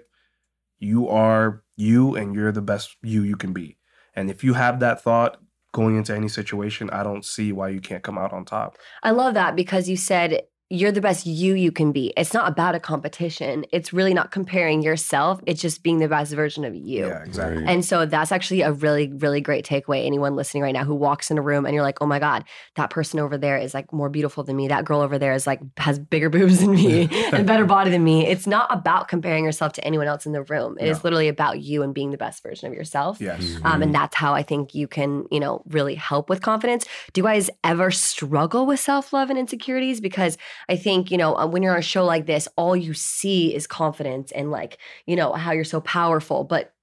[0.78, 3.78] You are you and you're the best you you can be.
[4.16, 5.38] And if you have that thought
[5.74, 8.78] going into any situation, I don't see why you can't come out on top.
[9.04, 12.14] I love that because you said you're the best you you can be.
[12.16, 13.66] It's not about a competition.
[13.72, 15.42] It's really not comparing yourself.
[15.48, 17.08] It's just being the best version of you.
[17.08, 17.64] Yeah, exactly.
[17.66, 20.06] And so that's actually a really, really great takeaway.
[20.06, 22.44] Anyone listening right now who walks in a room and you're like, oh my God,
[22.76, 24.68] that person over there is like more beautiful than me.
[24.68, 28.04] That girl over there is like has bigger boobs than me and better body than
[28.04, 28.28] me.
[28.28, 30.78] It's not about comparing yourself to anyone else in the room.
[30.80, 31.02] It is No.
[31.06, 33.20] literally about you and being the best version of yourself.
[33.20, 33.42] Yes.
[33.44, 33.66] Mhm.
[33.66, 36.86] Um, and that's how I think you can, you know, really help with confidence.
[37.14, 40.00] Do you guys ever struggle with self love and insecurities?
[40.00, 40.38] Because
[40.68, 43.54] I think, you know, uh, when you're on a show like this, all you see
[43.56, 46.44] is confidence and like, you know, how you're so powerful.
[46.44, 46.74] But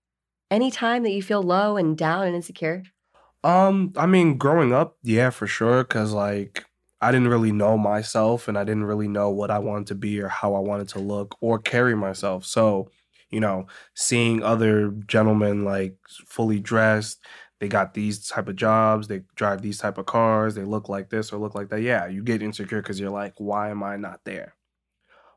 [0.50, 2.84] anytime that you feel low and down and insecure,
[3.44, 6.64] Um, I mean, growing up, yeah, for sure, because like
[7.00, 10.20] I didn't really know myself, and I didn't really know what I wanted to be
[10.20, 12.44] or how I wanted to look or carry myself.
[12.44, 12.90] So,
[13.30, 17.24] you know, seeing other gentlemen like fully dressed,
[17.60, 21.10] they got these type of jobs, they drive these type of cars, they look like
[21.10, 21.82] this or look like that.
[21.82, 24.54] Yeah, you get insecure because you're like, why am I not there?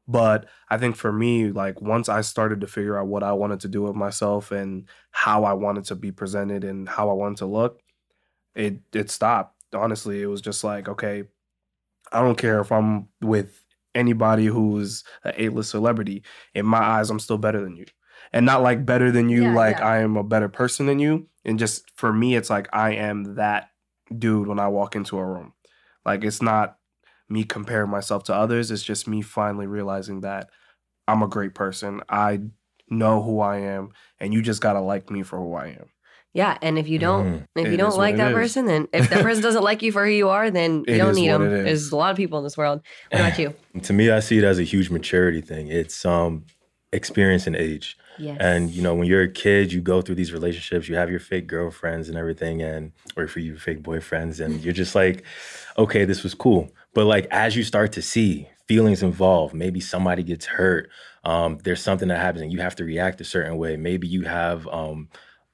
[0.07, 3.59] But I think for me, like once I started to figure out what I wanted
[3.61, 7.37] to do with myself and how I wanted to be presented and how I wanted
[7.39, 7.79] to look,
[8.55, 9.55] it it stopped.
[9.73, 11.25] Honestly, it was just like, okay,
[12.11, 13.63] I don't care if I'm with
[13.95, 16.23] anybody who's an A-list celebrity.
[16.55, 17.85] In my eyes, I'm still better than you.
[18.33, 19.87] And not like better than you, Yeah, like yeah.
[19.87, 21.27] I am a better person than you.
[21.49, 23.69] And just for me, it's like I am that
[24.15, 25.53] dude when I walk into a room.
[26.05, 26.77] Like it's not
[27.27, 28.69] me comparing myself to others.
[28.71, 30.49] It's just me finally realizing that
[31.07, 32.01] I'm a great person.
[32.07, 32.41] I
[32.89, 33.89] know who I am,
[34.19, 35.89] and you just gotta like me for who I am.
[36.33, 36.57] yeah.
[36.61, 37.45] And if you don't, Mhm.
[37.55, 38.35] if you It don't like what it that is.
[38.35, 40.97] person, then if that person doesn't like you for who you are, then you It
[40.99, 41.49] don't need them.
[41.49, 42.81] There's a lot of people in this world.
[43.11, 43.55] What about you?
[43.81, 45.67] To me, I see it as a huge maturity thing.
[45.67, 46.45] It's um
[46.91, 47.97] experience and age.
[48.17, 48.37] Yes.
[48.39, 51.19] And you know, when you're a kid, you go through these relationships, you have your
[51.19, 55.23] fake girlfriends and everything, and or for you fake boyfriends, and you're just like,
[55.77, 56.69] okay, this was cool.
[56.93, 60.89] But like as you start to see feelings involved, maybe somebody gets hurt,
[61.23, 63.77] um, there's something that happens, and you have to react a certain way.
[63.77, 65.09] Maybe you have um,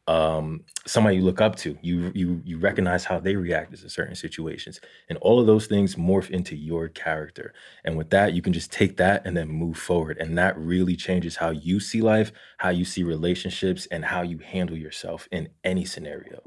[0.07, 1.77] um, somebody you look up to.
[1.81, 4.79] You you you recognize how they react to certain situations,
[5.09, 7.53] and all of those things morph into your character.
[7.83, 10.95] And with that, you can just take that and then move forward, and that really
[10.95, 15.49] changes how you see life, how you see relationships, and how you handle yourself in
[15.63, 16.41] any scenario.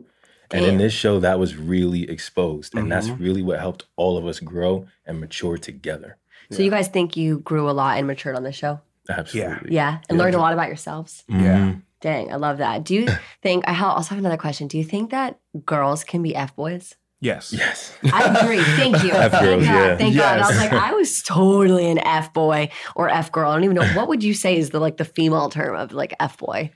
[0.50, 3.18] And in this show, that was really exposed, and that's Mhm.
[3.20, 6.16] really what helped all of us grow and mature together.
[6.50, 8.80] so you guys think you grew a lot and matured on this show?
[9.10, 9.74] Absolutely.
[9.74, 9.98] Yeah.
[10.08, 10.24] And Yeah.
[10.24, 11.24] learned a lot about yourselves.
[11.28, 11.42] Mhm.
[11.42, 11.74] Yeah.
[12.00, 12.84] Dang, I love that.
[12.84, 13.08] Do you
[13.42, 14.68] think I also have another question?
[14.68, 16.94] Do you think that girls can be f boys?
[17.20, 17.52] Yes.
[17.52, 17.96] Yes.
[18.12, 18.62] I agree.
[18.62, 19.10] Thank you.
[19.12, 19.74] F Thank girls, God.
[19.74, 19.96] yeah.
[19.96, 20.38] Thank God.
[20.38, 23.50] I was like, I was totally an F boy or F girl.
[23.50, 25.90] I don't even know what would you say is the like the female term of
[25.90, 26.70] like F boy.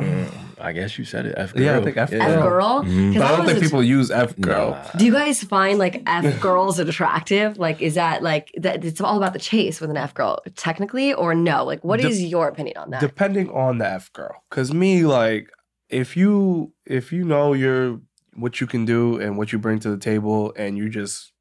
[0.00, 0.32] Mm.
[0.58, 1.34] I guess you said it.
[1.36, 1.62] F girl.
[1.62, 2.40] Yeah, I think F F Yeah.
[2.40, 2.82] girl.
[2.82, 3.12] Mhm.
[3.12, 4.70] 'Cause But I don't think a- people use F girl.
[4.70, 4.90] Nah.
[4.96, 7.58] Do you guys find like F girls attractive?
[7.58, 8.84] Like, is that like that?
[8.84, 11.64] It's all about the chase with an F girl, technically, or no?
[11.64, 13.00] Like, what is Dep- your opinion on that?
[13.00, 14.42] Depending on the F girl.
[14.50, 15.50] Cause me, like,
[15.90, 18.00] if you if you know you're
[18.34, 21.32] what you can do and what you bring to the table and you just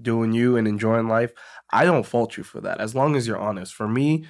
[0.00, 1.32] doing you and enjoying life,
[1.70, 2.80] I don't fault you for that.
[2.80, 3.74] As long as you're honest.
[3.74, 4.24] For me,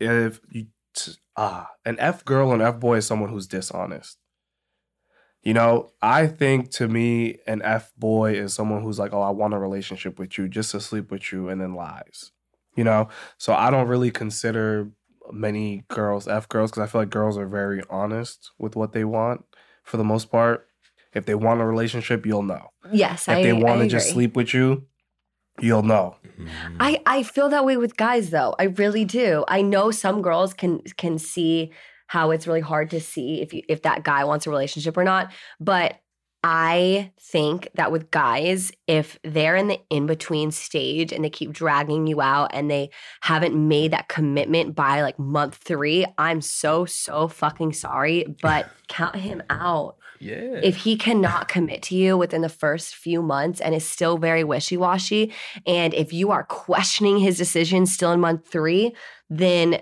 [0.00, 4.18] if you t- ah an F girl and F boy is someone who's dishonest.
[5.42, 9.30] You know, I think to me, an F boy is someone who's like, oh, I
[9.30, 12.30] want a relationship with you just to sleep with you and then lies.
[12.76, 13.08] You know,
[13.38, 14.90] so I don't really consider
[15.30, 19.04] many girls F girls because I feel like girls are very honest with what they
[19.04, 19.44] want
[19.84, 20.68] for the most part.
[21.12, 22.70] If they want a relationship, you'll know.
[22.90, 23.32] yes, I.
[23.32, 24.86] If I, they want to just sleep with you,
[25.62, 26.16] you'll know.
[26.80, 28.54] I, I feel that way with guys though.
[28.58, 29.44] I really do.
[29.48, 31.72] I know some girls can can see
[32.08, 35.04] how it's really hard to see if you if that guy wants a relationship or
[35.04, 35.32] not.
[35.60, 36.00] But
[36.44, 41.52] I think that with guys, if they're in the in between stage and they keep
[41.52, 42.90] dragging you out and they
[43.20, 49.16] haven't made that commitment by like month three, I'm so, so fucking sorry, but count
[49.16, 50.60] him out yeah.
[50.62, 54.44] if he cannot commit to you within the first few months and is still very
[54.44, 55.32] wishy-washy
[55.66, 58.94] and if you are questioning his decision still in month 3
[59.38, 59.80] then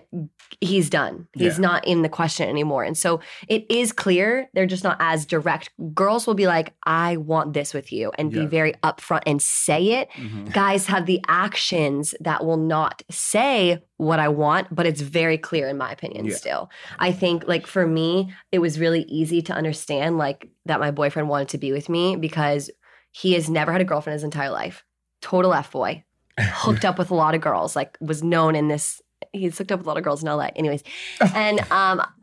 [0.61, 1.63] he's done he's Yeah.
[1.63, 5.71] not in the question anymore and so it is clear they're just not as direct
[5.95, 10.01] girls will be like i want this with you and be very upfront and say
[10.01, 10.47] it mm-hmm.
[10.47, 15.69] guys have the actions that will not say what I want, but it's very clear
[15.69, 16.35] in my opinion Yeah.
[16.35, 16.71] still.
[16.99, 21.29] I think like for me, it was really easy to understand like that my boyfriend
[21.29, 22.71] wanted to be with me because
[23.13, 24.85] he has never had a girlfriend his entire life.
[25.21, 26.03] Total F boy.
[26.41, 29.03] Hooked up with a lot of girls, like was known in this
[29.33, 30.49] he's hooked up with a lot of girls in LA.
[30.57, 30.83] Anyways.
[31.35, 32.03] And um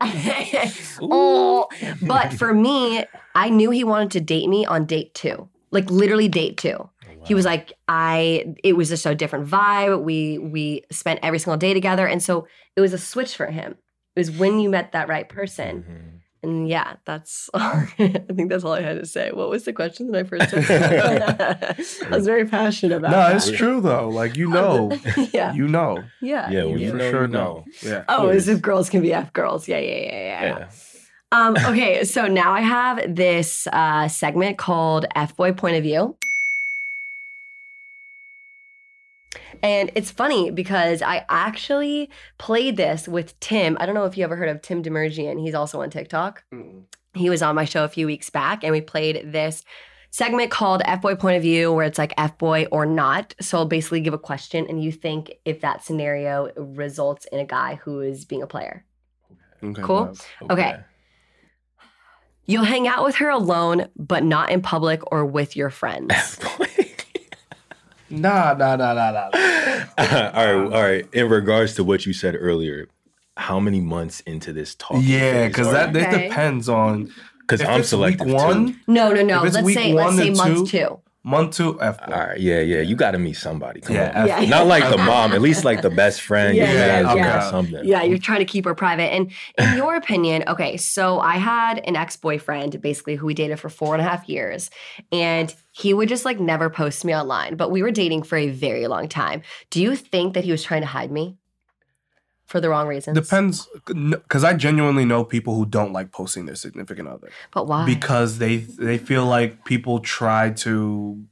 [1.00, 1.68] oh
[2.02, 3.04] but for me,
[3.34, 5.48] I knew he wanted to date me on date 2.
[5.70, 6.88] Like literally date 2
[7.24, 11.58] he was like i it was just a different vibe we we spent every single
[11.58, 13.72] day together and so it was a switch for him
[14.16, 16.17] it was when you met that right person Mhm.
[16.42, 17.84] And yeah that's i
[18.34, 20.64] think that's all i had to say what was the question that i first took
[20.70, 23.36] i was very passionate about No, that.
[23.36, 24.08] it's true though.
[24.08, 24.90] Like you know,
[25.32, 26.02] yeah you know.
[26.20, 27.38] yeah Yeah, when You you for know, sure you know.
[27.38, 27.64] know.
[27.82, 28.04] Yeah.
[28.08, 28.48] oh as course.
[28.56, 30.58] if girls can be f girls yeah yeah yeah yeah, yeah.
[30.58, 30.68] Yeah.
[31.30, 36.16] Um, okay, so now I have this uh, segment called F Boy Point of View.
[39.62, 43.76] And it's funny because I actually played this with Tim.
[43.80, 45.40] I don't know if you ever heard of Tim Demergian.
[45.40, 46.44] He's also on TikTok.
[46.52, 46.84] Mm.
[47.14, 49.64] He was on my show a few weeks back, and we played this
[50.10, 53.34] segment called F Boy Point of View, where it's like F Boy or not.
[53.40, 57.44] So I'll basically give a question, and you think if that scenario results in a
[57.44, 58.84] guy who is being a player.
[59.62, 59.82] Okay.
[59.82, 60.06] Cool.
[60.06, 60.26] nice.
[60.50, 60.76] Okay.
[62.46, 66.38] You'll hang out with her alone, but not in public or with your friends.
[68.10, 69.30] Nah, nah, nah, nah, nah.
[69.98, 71.08] all right, all right.
[71.12, 72.88] In regards to what you said earlier,
[73.36, 75.02] how many months into this talk?
[75.04, 76.28] Yeah, because that, that Okay.
[76.28, 78.78] depends on because I'm it's week one, too.
[78.86, 79.38] No, no, no.
[79.40, 81.00] If it's Let's week say one let's say to month two, two.
[81.28, 82.12] Month two, F boy.
[82.12, 82.80] All right, yeah, yeah.
[82.80, 83.80] You got to meet somebody.
[83.80, 84.26] Come Yeah, on.
[84.26, 84.44] Yeah.
[84.46, 86.56] Not like the mom, at least like the best friend.
[86.56, 87.50] Yeah, you yeah, guys yeah.
[87.50, 87.84] something.
[87.84, 89.12] Yeah, you're trying to keep her private.
[89.12, 93.60] And in your opinion, okay, so I had an ex boyfriend basically who we dated
[93.60, 94.70] for four and a half years,
[95.12, 98.48] and he would just like never post me online, but we were dating for a
[98.48, 99.42] very long time.
[99.70, 101.36] Do you think that he was trying to hide me
[102.48, 103.14] for the wrong reasons?
[103.18, 107.84] Depends, because I genuinely know people who don't like posting their significant other But why?
[107.86, 111.22] because they they feel like people try to.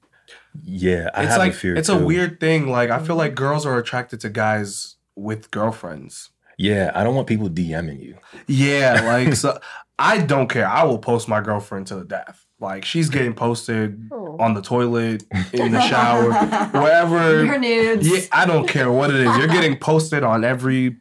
[0.62, 1.74] Yeah, I it's have like a fear.
[1.74, 1.94] it's too.
[1.96, 2.68] a weird thing.
[2.70, 6.30] Like I feel like girls are attracted to guys with girlfriends.
[6.58, 8.16] Yeah, I don't want people DMing you.
[8.46, 9.58] Yeah, like so.
[9.98, 10.66] I don't care.
[10.68, 12.46] I will post my girlfriend to the death.
[12.60, 14.36] Like she's getting posted Oh.
[14.40, 16.32] on the toilet, in the shower,
[16.70, 17.44] wherever.
[17.44, 18.08] Your nudes.
[18.08, 19.36] Yeah, I don't care what it is.
[19.36, 20.96] You're getting posted on every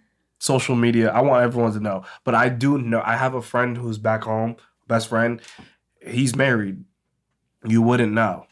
[0.45, 1.11] social media.
[1.11, 2.03] I want everyone to know.
[2.23, 4.55] But I do know I have a friend who's back home,
[4.87, 5.41] best friend.
[6.05, 6.83] He's married.
[7.65, 8.45] You wouldn't know.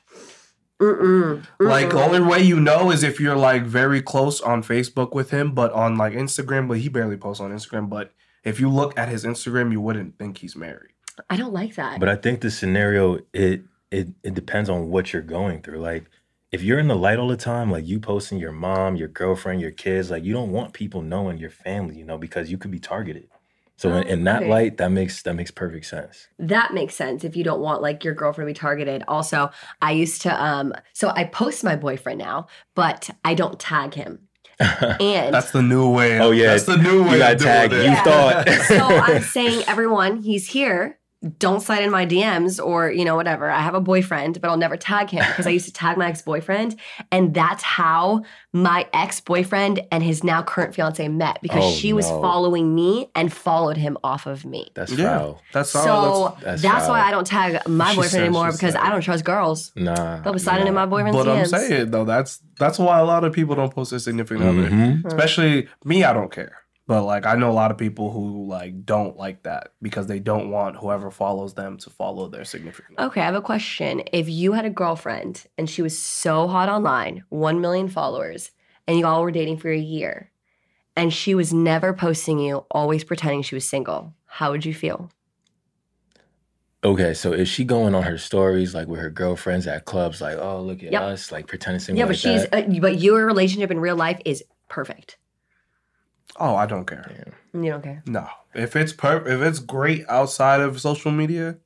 [0.79, 1.45] Mm-mm.
[1.59, 5.29] Like the only way you know is if you're like very close on Facebook with
[5.29, 7.89] him, but on like Instagram, but he barely posts on Instagram.
[7.89, 8.11] But
[8.43, 10.91] if you look at his Instagram, you wouldn't think he's married.
[11.29, 11.99] I don't like that.
[11.99, 15.79] But I think the scenario it it it depends on what you're going through.
[15.79, 16.09] Like
[16.53, 19.59] if you're in the light all the time, like you posting your mom, your girlfriend,
[19.59, 22.71] your kids, like you don't want people knowing your family, you know, because you could
[22.71, 23.27] be targeted.
[23.75, 24.49] So in, in that Okay.
[24.51, 26.27] light, that makes that makes perfect sense.
[26.37, 29.03] That makes sense if you don't want like your girlfriend to be targeted.
[29.07, 29.49] Also,
[29.81, 34.29] I used to um so I post my boyfriend now, but I don't tag him.
[34.59, 36.19] And That's the new way.
[36.19, 36.51] Oh, yeah.
[36.51, 37.13] that's the new way.
[37.13, 37.73] You got of doing tagged.
[37.73, 37.89] it.
[37.89, 38.47] You thought.
[38.67, 40.99] so I'm saying everyone, he's here.
[41.39, 43.49] Don't slide in my DMs or, you know, whatever.
[43.49, 46.07] I have a boyfriend, but I'll never tag him because I used to tag my
[46.09, 46.75] ex-boyfriend.
[47.11, 52.07] And that's how my ex-boyfriend and his now current fiance met because Oh, she was
[52.09, 54.69] following me and followed him off of me.
[54.75, 55.41] That's Yeah, foul.
[55.53, 55.83] that's all.
[56.31, 57.07] So that's that's, why foul.
[57.07, 58.81] I don't tag my She boyfriend said- anymore because said.
[58.81, 59.71] I don't trust girls.
[59.75, 60.19] Nah.
[60.21, 60.89] They'll be sliding in my nah.
[60.89, 63.99] boyfriend's but I'm saying though, that's that's why a lot of people don't post their
[63.99, 64.69] significant other.
[64.69, 65.05] Mhm.
[65.05, 66.57] Especially me, I don't care.
[66.85, 70.19] But like I know a lot of people who like don't like that because they
[70.19, 72.99] don't want whoever follows them to follow their significant.
[72.99, 73.07] other.
[73.07, 74.03] Okay, I have a question.
[74.11, 78.51] If you had a girlfriend and she was so hot online, 1 million followers,
[78.85, 80.29] and you all were dating for a year,
[80.97, 85.09] and she was never posting you, always pretending she was single, how would you feel?
[86.83, 90.37] Okay, so is she going on her stories like with her girlfriends at clubs, like,
[90.37, 91.01] oh look at Yep.
[91.01, 91.99] us, like pretending single?
[91.99, 92.67] yeah, but like she's, that?
[92.75, 95.17] uh, but your relationship in real life is perfect.
[96.39, 97.05] Oh, I don't care.
[97.53, 97.63] Damn.
[97.63, 98.01] You don't care.
[98.07, 101.57] No, if it's per- if it's great outside of social media,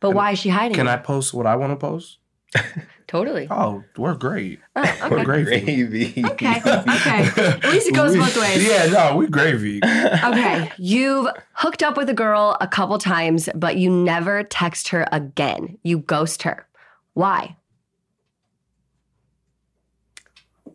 [0.00, 0.74] But why is she hiding?
[0.74, 0.90] can it?
[0.92, 2.18] I post what I want to post?
[3.06, 3.46] Totally.
[3.50, 4.58] Oh, we're great.
[4.74, 5.24] Oh, We're okay.
[5.24, 5.60] gravy.
[5.60, 6.24] Gravy.
[6.32, 7.30] Okay, okay.
[7.36, 8.66] At least it goes We- both ways.
[8.66, 9.80] Yeah, no, we gravy.
[9.84, 15.06] Okay, you've hooked up with a girl a couple times, but you never text her
[15.12, 15.78] again.
[15.84, 16.66] You ghost her.
[17.14, 17.56] Why?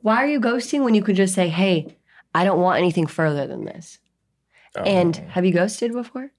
[0.02, 1.98] Why are you ghosting when you could just say, hey,
[2.34, 4.00] I don't want anything further than this?
[4.76, 5.30] And Oh.
[5.32, 6.32] have you ghosted before?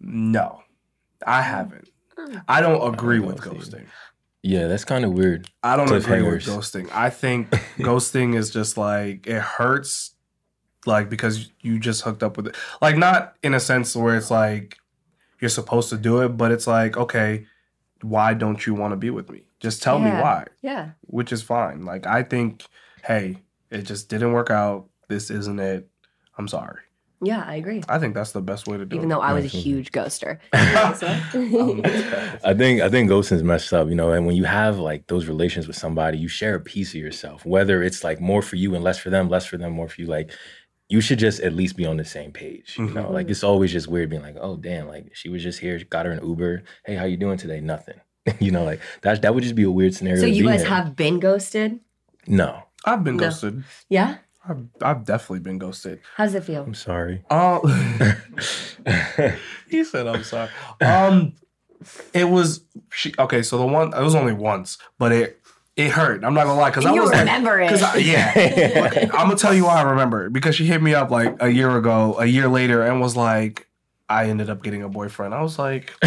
[0.00, 0.62] No,
[1.26, 1.88] I haven't.
[2.16, 2.38] Hmm.
[2.48, 3.58] I don't agree with ghosting.
[3.82, 3.86] ghosting.
[4.42, 5.48] yeah, that's kind of weird.
[5.62, 6.88] I don't agree with ghosting.
[6.92, 10.14] I think ghosting is just like it hurts,
[10.86, 12.56] like because you just hooked up with it.
[12.80, 14.76] Like not in a sense where it's like
[15.40, 17.46] you're supposed to do it, but it's like okay,
[18.02, 19.42] why don't you want to be with me?
[19.58, 20.90] Just tell me why, Yeah.
[21.02, 21.84] which is fine.
[21.84, 22.64] Like I think,
[23.02, 23.38] hey,
[23.70, 24.88] it just didn't work out.
[25.08, 25.88] This isn't it.
[26.36, 26.82] I'm sorry.
[27.20, 27.82] Yeah, I agree.
[27.88, 29.14] I think that's the best way to do Even it.
[29.14, 30.38] though I was a huge ghoster.
[30.52, 30.92] I
[32.54, 34.12] think I think ghosting is messed up, you know.
[34.12, 37.44] And when you have like those relations with somebody, you share a piece of yourself,
[37.44, 40.00] whether it's like more for you and less for them, less for them, more for
[40.00, 40.06] you.
[40.06, 40.30] Like
[40.88, 43.06] you should just at least be on the same page, you know.
[43.06, 43.12] Mhm.
[43.12, 46.06] Like it's always just weird being like, oh damn, like she was just here, got
[46.06, 46.62] her an Uber.
[46.86, 47.60] Hey, how you doing today?
[47.60, 48.00] Nothing.
[48.38, 50.20] you know, like that that would just be a weird scenario.
[50.20, 50.68] so you guys in.
[50.68, 51.80] have been ghosted?
[52.28, 52.62] no.
[52.84, 53.24] I've been No.
[53.24, 53.64] ghosted.
[53.88, 54.18] Yeah?
[54.48, 56.00] I've, I've definitely been ghosted.
[56.16, 56.62] How does it feel?
[56.62, 57.22] I'm sorry.
[57.30, 57.60] Oh.
[59.68, 60.48] he said, "I'm sorry."
[60.80, 61.34] Um,
[62.14, 63.12] it was she.
[63.18, 65.40] Okay, so the one it was only once, but it
[65.76, 66.24] it hurt.
[66.24, 67.70] I'm not gonna lie because I you was like, remember it.
[67.70, 69.08] because yeah.
[69.12, 71.50] I'm gonna tell you why I remember it because she hit me up like a
[71.50, 73.68] year ago, a year later, and was like,
[74.08, 75.92] "I ended up getting a boyfriend." I was like,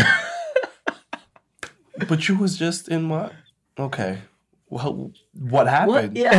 [2.08, 3.32] "But you was just in my
[3.78, 4.20] okay."
[4.72, 5.92] Well, what happened?
[5.92, 6.16] What?
[6.16, 6.32] Yeah.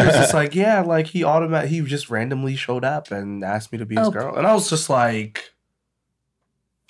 [0.00, 3.70] She was just like, yeah, like he automatic he just randomly showed up and asked
[3.70, 4.10] me to be his Oh.
[4.10, 4.34] girl.
[4.36, 5.52] And I was just like,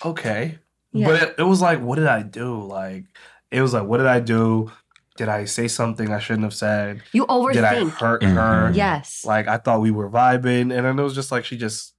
[0.03, 0.59] okay.
[0.93, 1.07] Yeah.
[1.07, 2.61] But it, it was like, what did I do?
[2.63, 3.05] Like,
[3.51, 4.71] it was like, what did I do?
[5.17, 7.01] Did I say something I shouldn't have said?
[7.11, 7.91] You Did I overthink.
[7.91, 8.69] hurt her?
[8.71, 8.75] Mhm.
[8.75, 9.25] Yes.
[9.25, 11.93] Like I thought we were vibing, and then it was just like she just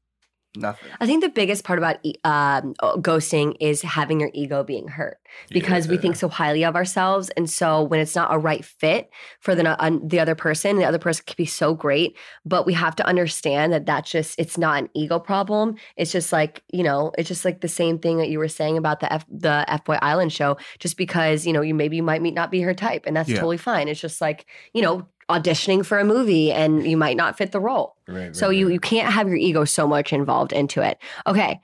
[0.57, 0.89] nothing.
[1.01, 5.19] I think the biggest part about um, ghosting is having your ego being hurt
[5.51, 9.11] because we think so highly of ourselves, and so when it's not a right fit
[9.41, 12.73] for the uh, the other person, the other person could be so great, but we
[12.75, 15.77] have to understand that that's just it's not an ego problem.
[15.97, 18.79] It's just like you know, it's just like the same thing that you were saying
[18.79, 20.57] about the F, the F Boy Island show.
[20.79, 23.29] Just because you know you maybe you might meet not be her type, and that's
[23.29, 23.37] Yeah.
[23.37, 23.89] totally fine.
[23.89, 27.61] It's just like you know auditioning for a movie and you might not fit the
[27.61, 27.97] role.
[28.07, 30.99] Right, So right, you you can't have your ego so much involved into it.
[31.27, 31.61] Okay.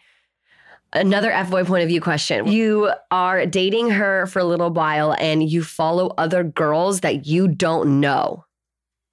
[0.93, 2.47] Another F boy point of view question.
[2.47, 7.49] You are dating her for a little while and you follow other girls that you
[7.49, 8.45] don't know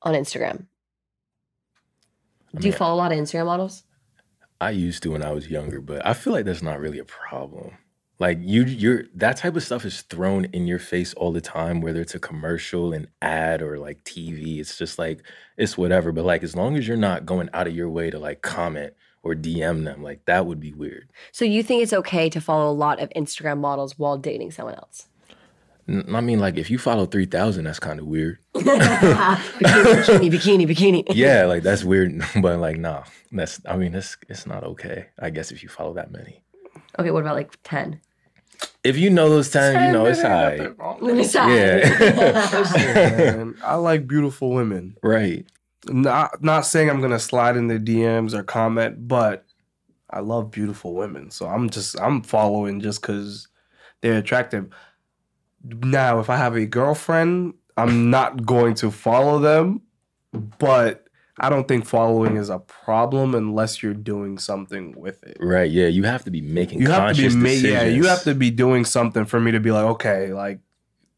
[0.04, 0.68] on Instagram.
[2.56, 3.84] I Do you follow a lot of Instagram models?
[4.60, 7.06] I used to when I was younger, but I feel like that's not really a
[7.06, 7.78] problem.
[8.22, 11.82] Like you, you're that type of stuff is thrown in your face all the time,
[11.82, 14.60] whether it's a commercial, an ad, or like TV.
[14.60, 15.24] It's just like
[15.58, 16.12] it's whatever.
[16.12, 18.94] But like as long as you're not going out of your way to like comment
[19.24, 21.10] or DM them, like that would be weird.
[21.32, 24.76] So you think it's okay to follow a lot of Instagram models while dating someone
[24.76, 25.08] else?
[25.88, 28.38] I mean, like if you follow three thousand, that's kind of weird.
[28.54, 31.06] bikini, bikini, bikini.
[31.10, 32.22] Yeah, like that's weird.
[32.40, 33.60] But like, nah, that's.
[33.66, 35.08] I mean, it's it's not okay.
[35.18, 36.44] I guess if you follow that many,
[37.00, 38.00] Okay, what about like 10?
[38.84, 40.70] If you know those ten, you know it's high.
[41.00, 43.36] Let me say, yeah.
[43.36, 44.98] Man, I like beautiful women.
[45.04, 45.46] Right.
[45.88, 49.46] Not not saying I'm gonna slide in their DMs or comment, but
[50.10, 53.48] I love beautiful women, so I'm just I'm following just because
[54.02, 54.70] they're attractive.
[55.64, 59.82] Now, if I have a girlfriend, I'm not going to follow them,
[60.60, 61.08] but
[61.40, 65.38] I don't think following is a problem unless you're doing something with it.
[65.40, 65.72] Right.
[65.72, 65.88] Yeah.
[65.88, 67.72] You have to be making You have to be conscious ma- decisions.
[67.74, 70.60] yeah, you have to be doing something for me to be like, okay, like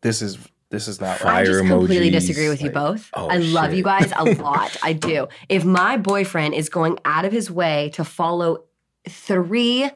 [0.01, 0.37] this is
[0.69, 1.41] this is not right.
[1.41, 3.09] I just Fire completely emojis, disagree with you both.
[3.13, 3.77] Oh, I love shit.
[3.77, 4.75] you guys a lot.
[4.81, 5.27] I do.
[5.49, 8.63] If my boyfriend is going out of his way to follow
[9.07, 9.89] three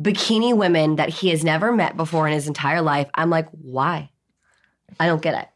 [0.00, 4.10] bikini women that he has never met before in his entire life, I'm like, why?
[4.98, 5.48] I don't get it.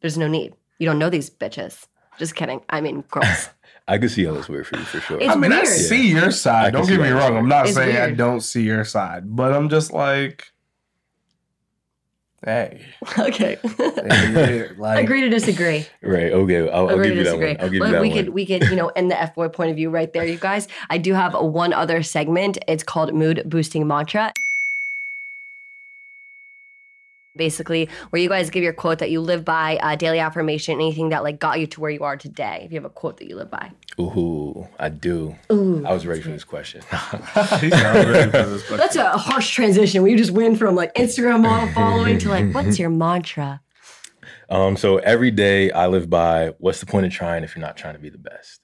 [0.00, 0.54] There's no need.
[0.78, 1.86] You don't know these bitches.
[2.18, 2.60] Just kidding.
[2.70, 3.50] I mean, girls.
[3.88, 5.20] I can see how that's weird for you for sure.
[5.20, 5.68] It's I mean, I weird.
[5.68, 6.72] see your side.
[6.72, 7.14] can Don't get me that.
[7.14, 7.36] wrong.
[7.36, 10.50] I'm not It's saying I don't see your side, but I'm just like,
[12.44, 12.80] hey,
[13.18, 13.58] okay.
[14.76, 15.86] like, Agree to disagree.
[16.02, 16.32] right.
[16.32, 16.68] Okay.
[16.68, 17.46] I'll, I'll give to you that disagree.
[17.54, 17.60] one.
[17.60, 18.16] I'll give But you that we one.
[18.18, 20.36] could we could you know in the F boy point of view right there, you
[20.36, 20.66] guys.
[20.90, 22.58] I do have one other segment.
[22.66, 24.32] It's called mood boosting mantra.
[27.36, 31.10] Basically, where you guys give your quote that you live by, uh, daily affirmation, anything
[31.10, 32.62] that like got you to where you are today.
[32.64, 35.36] If you have a quote that you live by, Ooh, I do.
[35.50, 36.82] Ooh, I was ready for this question.
[37.60, 38.76] He's not ready for this question.
[38.76, 40.02] that's a harsh transition.
[40.02, 43.60] We just went from like Instagram model following to like, what's your mantra?
[44.48, 47.76] Um, so every day I live by what's the point of trying if you're not
[47.76, 48.60] trying to be the best?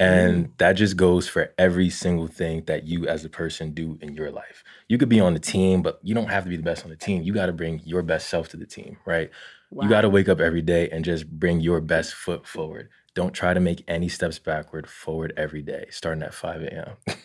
[0.00, 4.14] And that just goes for every single thing that you as a person do in
[4.14, 4.62] your life.
[4.88, 6.90] You could be on the team, but you don't have to be the best on
[6.90, 7.22] the team.
[7.22, 9.30] You got to bring your best self to the team, right?
[9.70, 12.88] You got to wake up every day and just bring your best foot forward.
[13.14, 16.92] Don't try to make any steps backward, forward every day, starting at 5 a.m.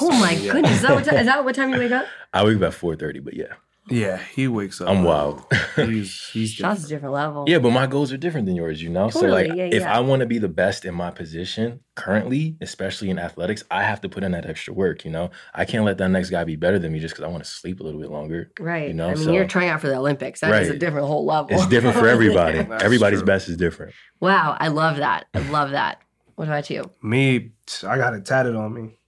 [0.00, 0.76] Oh my goodness!
[0.76, 2.06] Is that what, ti- is that what time you wake up?
[2.32, 3.54] I wake up at 4.30, but yeah,
[3.88, 4.88] Yeah, he wakes up.
[4.88, 5.44] I'm wild.
[5.76, 7.44] He's he's That's a different level.
[7.48, 9.10] Yeah, but my goals are different than yours, you know?
[9.10, 9.96] so like yeah, if yeah.
[9.96, 14.00] I want to be the best in my position currently, especially in athletics, I have
[14.02, 15.30] to put in that extra work, you know?
[15.54, 17.50] I can't let that next guy be better than me just cuz I want to
[17.50, 18.52] sleep a little bit longer.
[18.60, 18.88] Right.
[18.88, 20.40] You know, I mean, so- you're trying out for the Olympics.
[20.40, 21.48] That is a different whole level.
[21.56, 22.62] It's different for everybody.
[22.62, 23.26] That's Everybody's true.
[23.26, 23.94] best is different.
[24.20, 25.26] wow, I love that.
[25.34, 26.00] I love that.
[26.36, 26.90] What about you?
[27.02, 27.52] Me,
[27.86, 28.98] I got it tatted on me.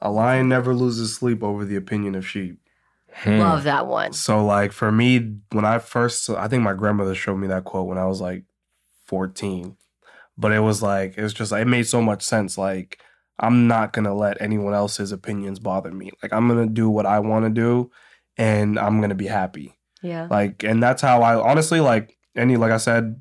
[0.00, 2.60] A lion never loses sleep over the opinion of sheep.
[3.22, 3.38] Hmm.
[3.38, 4.12] Love that one.
[4.12, 7.86] So like for me, when I first, I think my grandmother showed me that quote
[7.86, 8.44] when I was like
[9.06, 9.76] 14,
[10.36, 12.58] but it was like it was just it made so much sense.
[12.58, 13.00] Like
[13.38, 16.10] I'm not gonna let anyone else's opinions bother me.
[16.22, 17.90] Like I'm gonna do what I want to do,
[18.36, 19.74] and I'm gonna be happy.
[20.02, 20.28] Yeah.
[20.30, 23.20] Like, and that's how I honestly like any like I said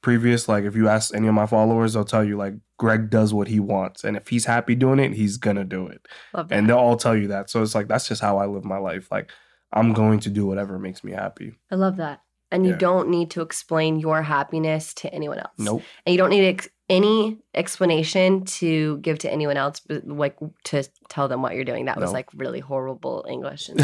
[0.00, 0.48] previous.
[0.48, 3.48] Like if you ask any of my followers, they'll tell you like Greg does what
[3.48, 6.06] he wants, and if he's happy doing it, he's gonna do it
[6.50, 7.50] and they'll all tell you that.
[7.50, 9.10] So it's like that's just how I live my life.
[9.10, 9.30] Like
[9.72, 11.54] I'm going to do whatever makes me happy.
[11.70, 12.20] I love that.
[12.52, 12.78] And you Yeah.
[12.78, 15.50] don't need to explain your happiness to anyone else.
[15.58, 15.82] Nope.
[16.04, 20.84] And you don't need ex- any explanation to give to anyone else, but like to
[21.08, 21.86] tell them what you're doing.
[21.86, 23.68] That was like really horrible English.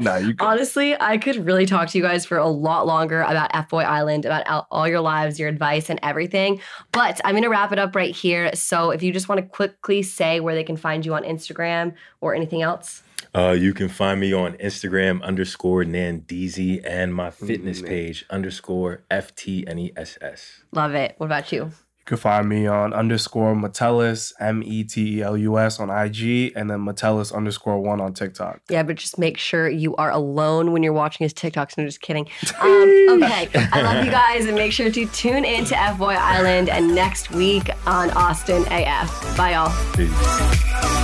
[0.00, 0.34] Nah, you.
[0.34, 3.68] Can, Honestly, I could really talk to you guys for a lot longer about F
[3.68, 6.60] Boy Island, about all- all your lives, your advice, and everything.
[6.92, 8.54] But I'm going to wrap it up right here.
[8.54, 11.94] So if you just want to quickly say where they can find you on Instagram
[12.20, 13.02] or anything else.
[13.34, 17.86] Uh, you can find me on Instagram underscore Nandeezy and my fitness Mm.
[17.88, 20.60] page underscore FTNESS.
[20.72, 21.14] Love it.
[21.18, 21.72] What about you?
[22.02, 25.88] you can find me on underscore Metellus M E T E L U S on
[25.88, 28.60] IG, and then Metellus underscore one on TikTok.
[28.68, 31.78] Yeah, but just make sure you are alone when you're watching his TikToks.
[31.78, 32.26] No, just kidding.
[32.60, 36.14] Um, okay, I love you guys, and make sure to tune in to F Boy
[36.14, 39.36] Island and next week on Austin AF.
[39.36, 39.72] Bye, y'all.
[39.94, 41.01] Peace.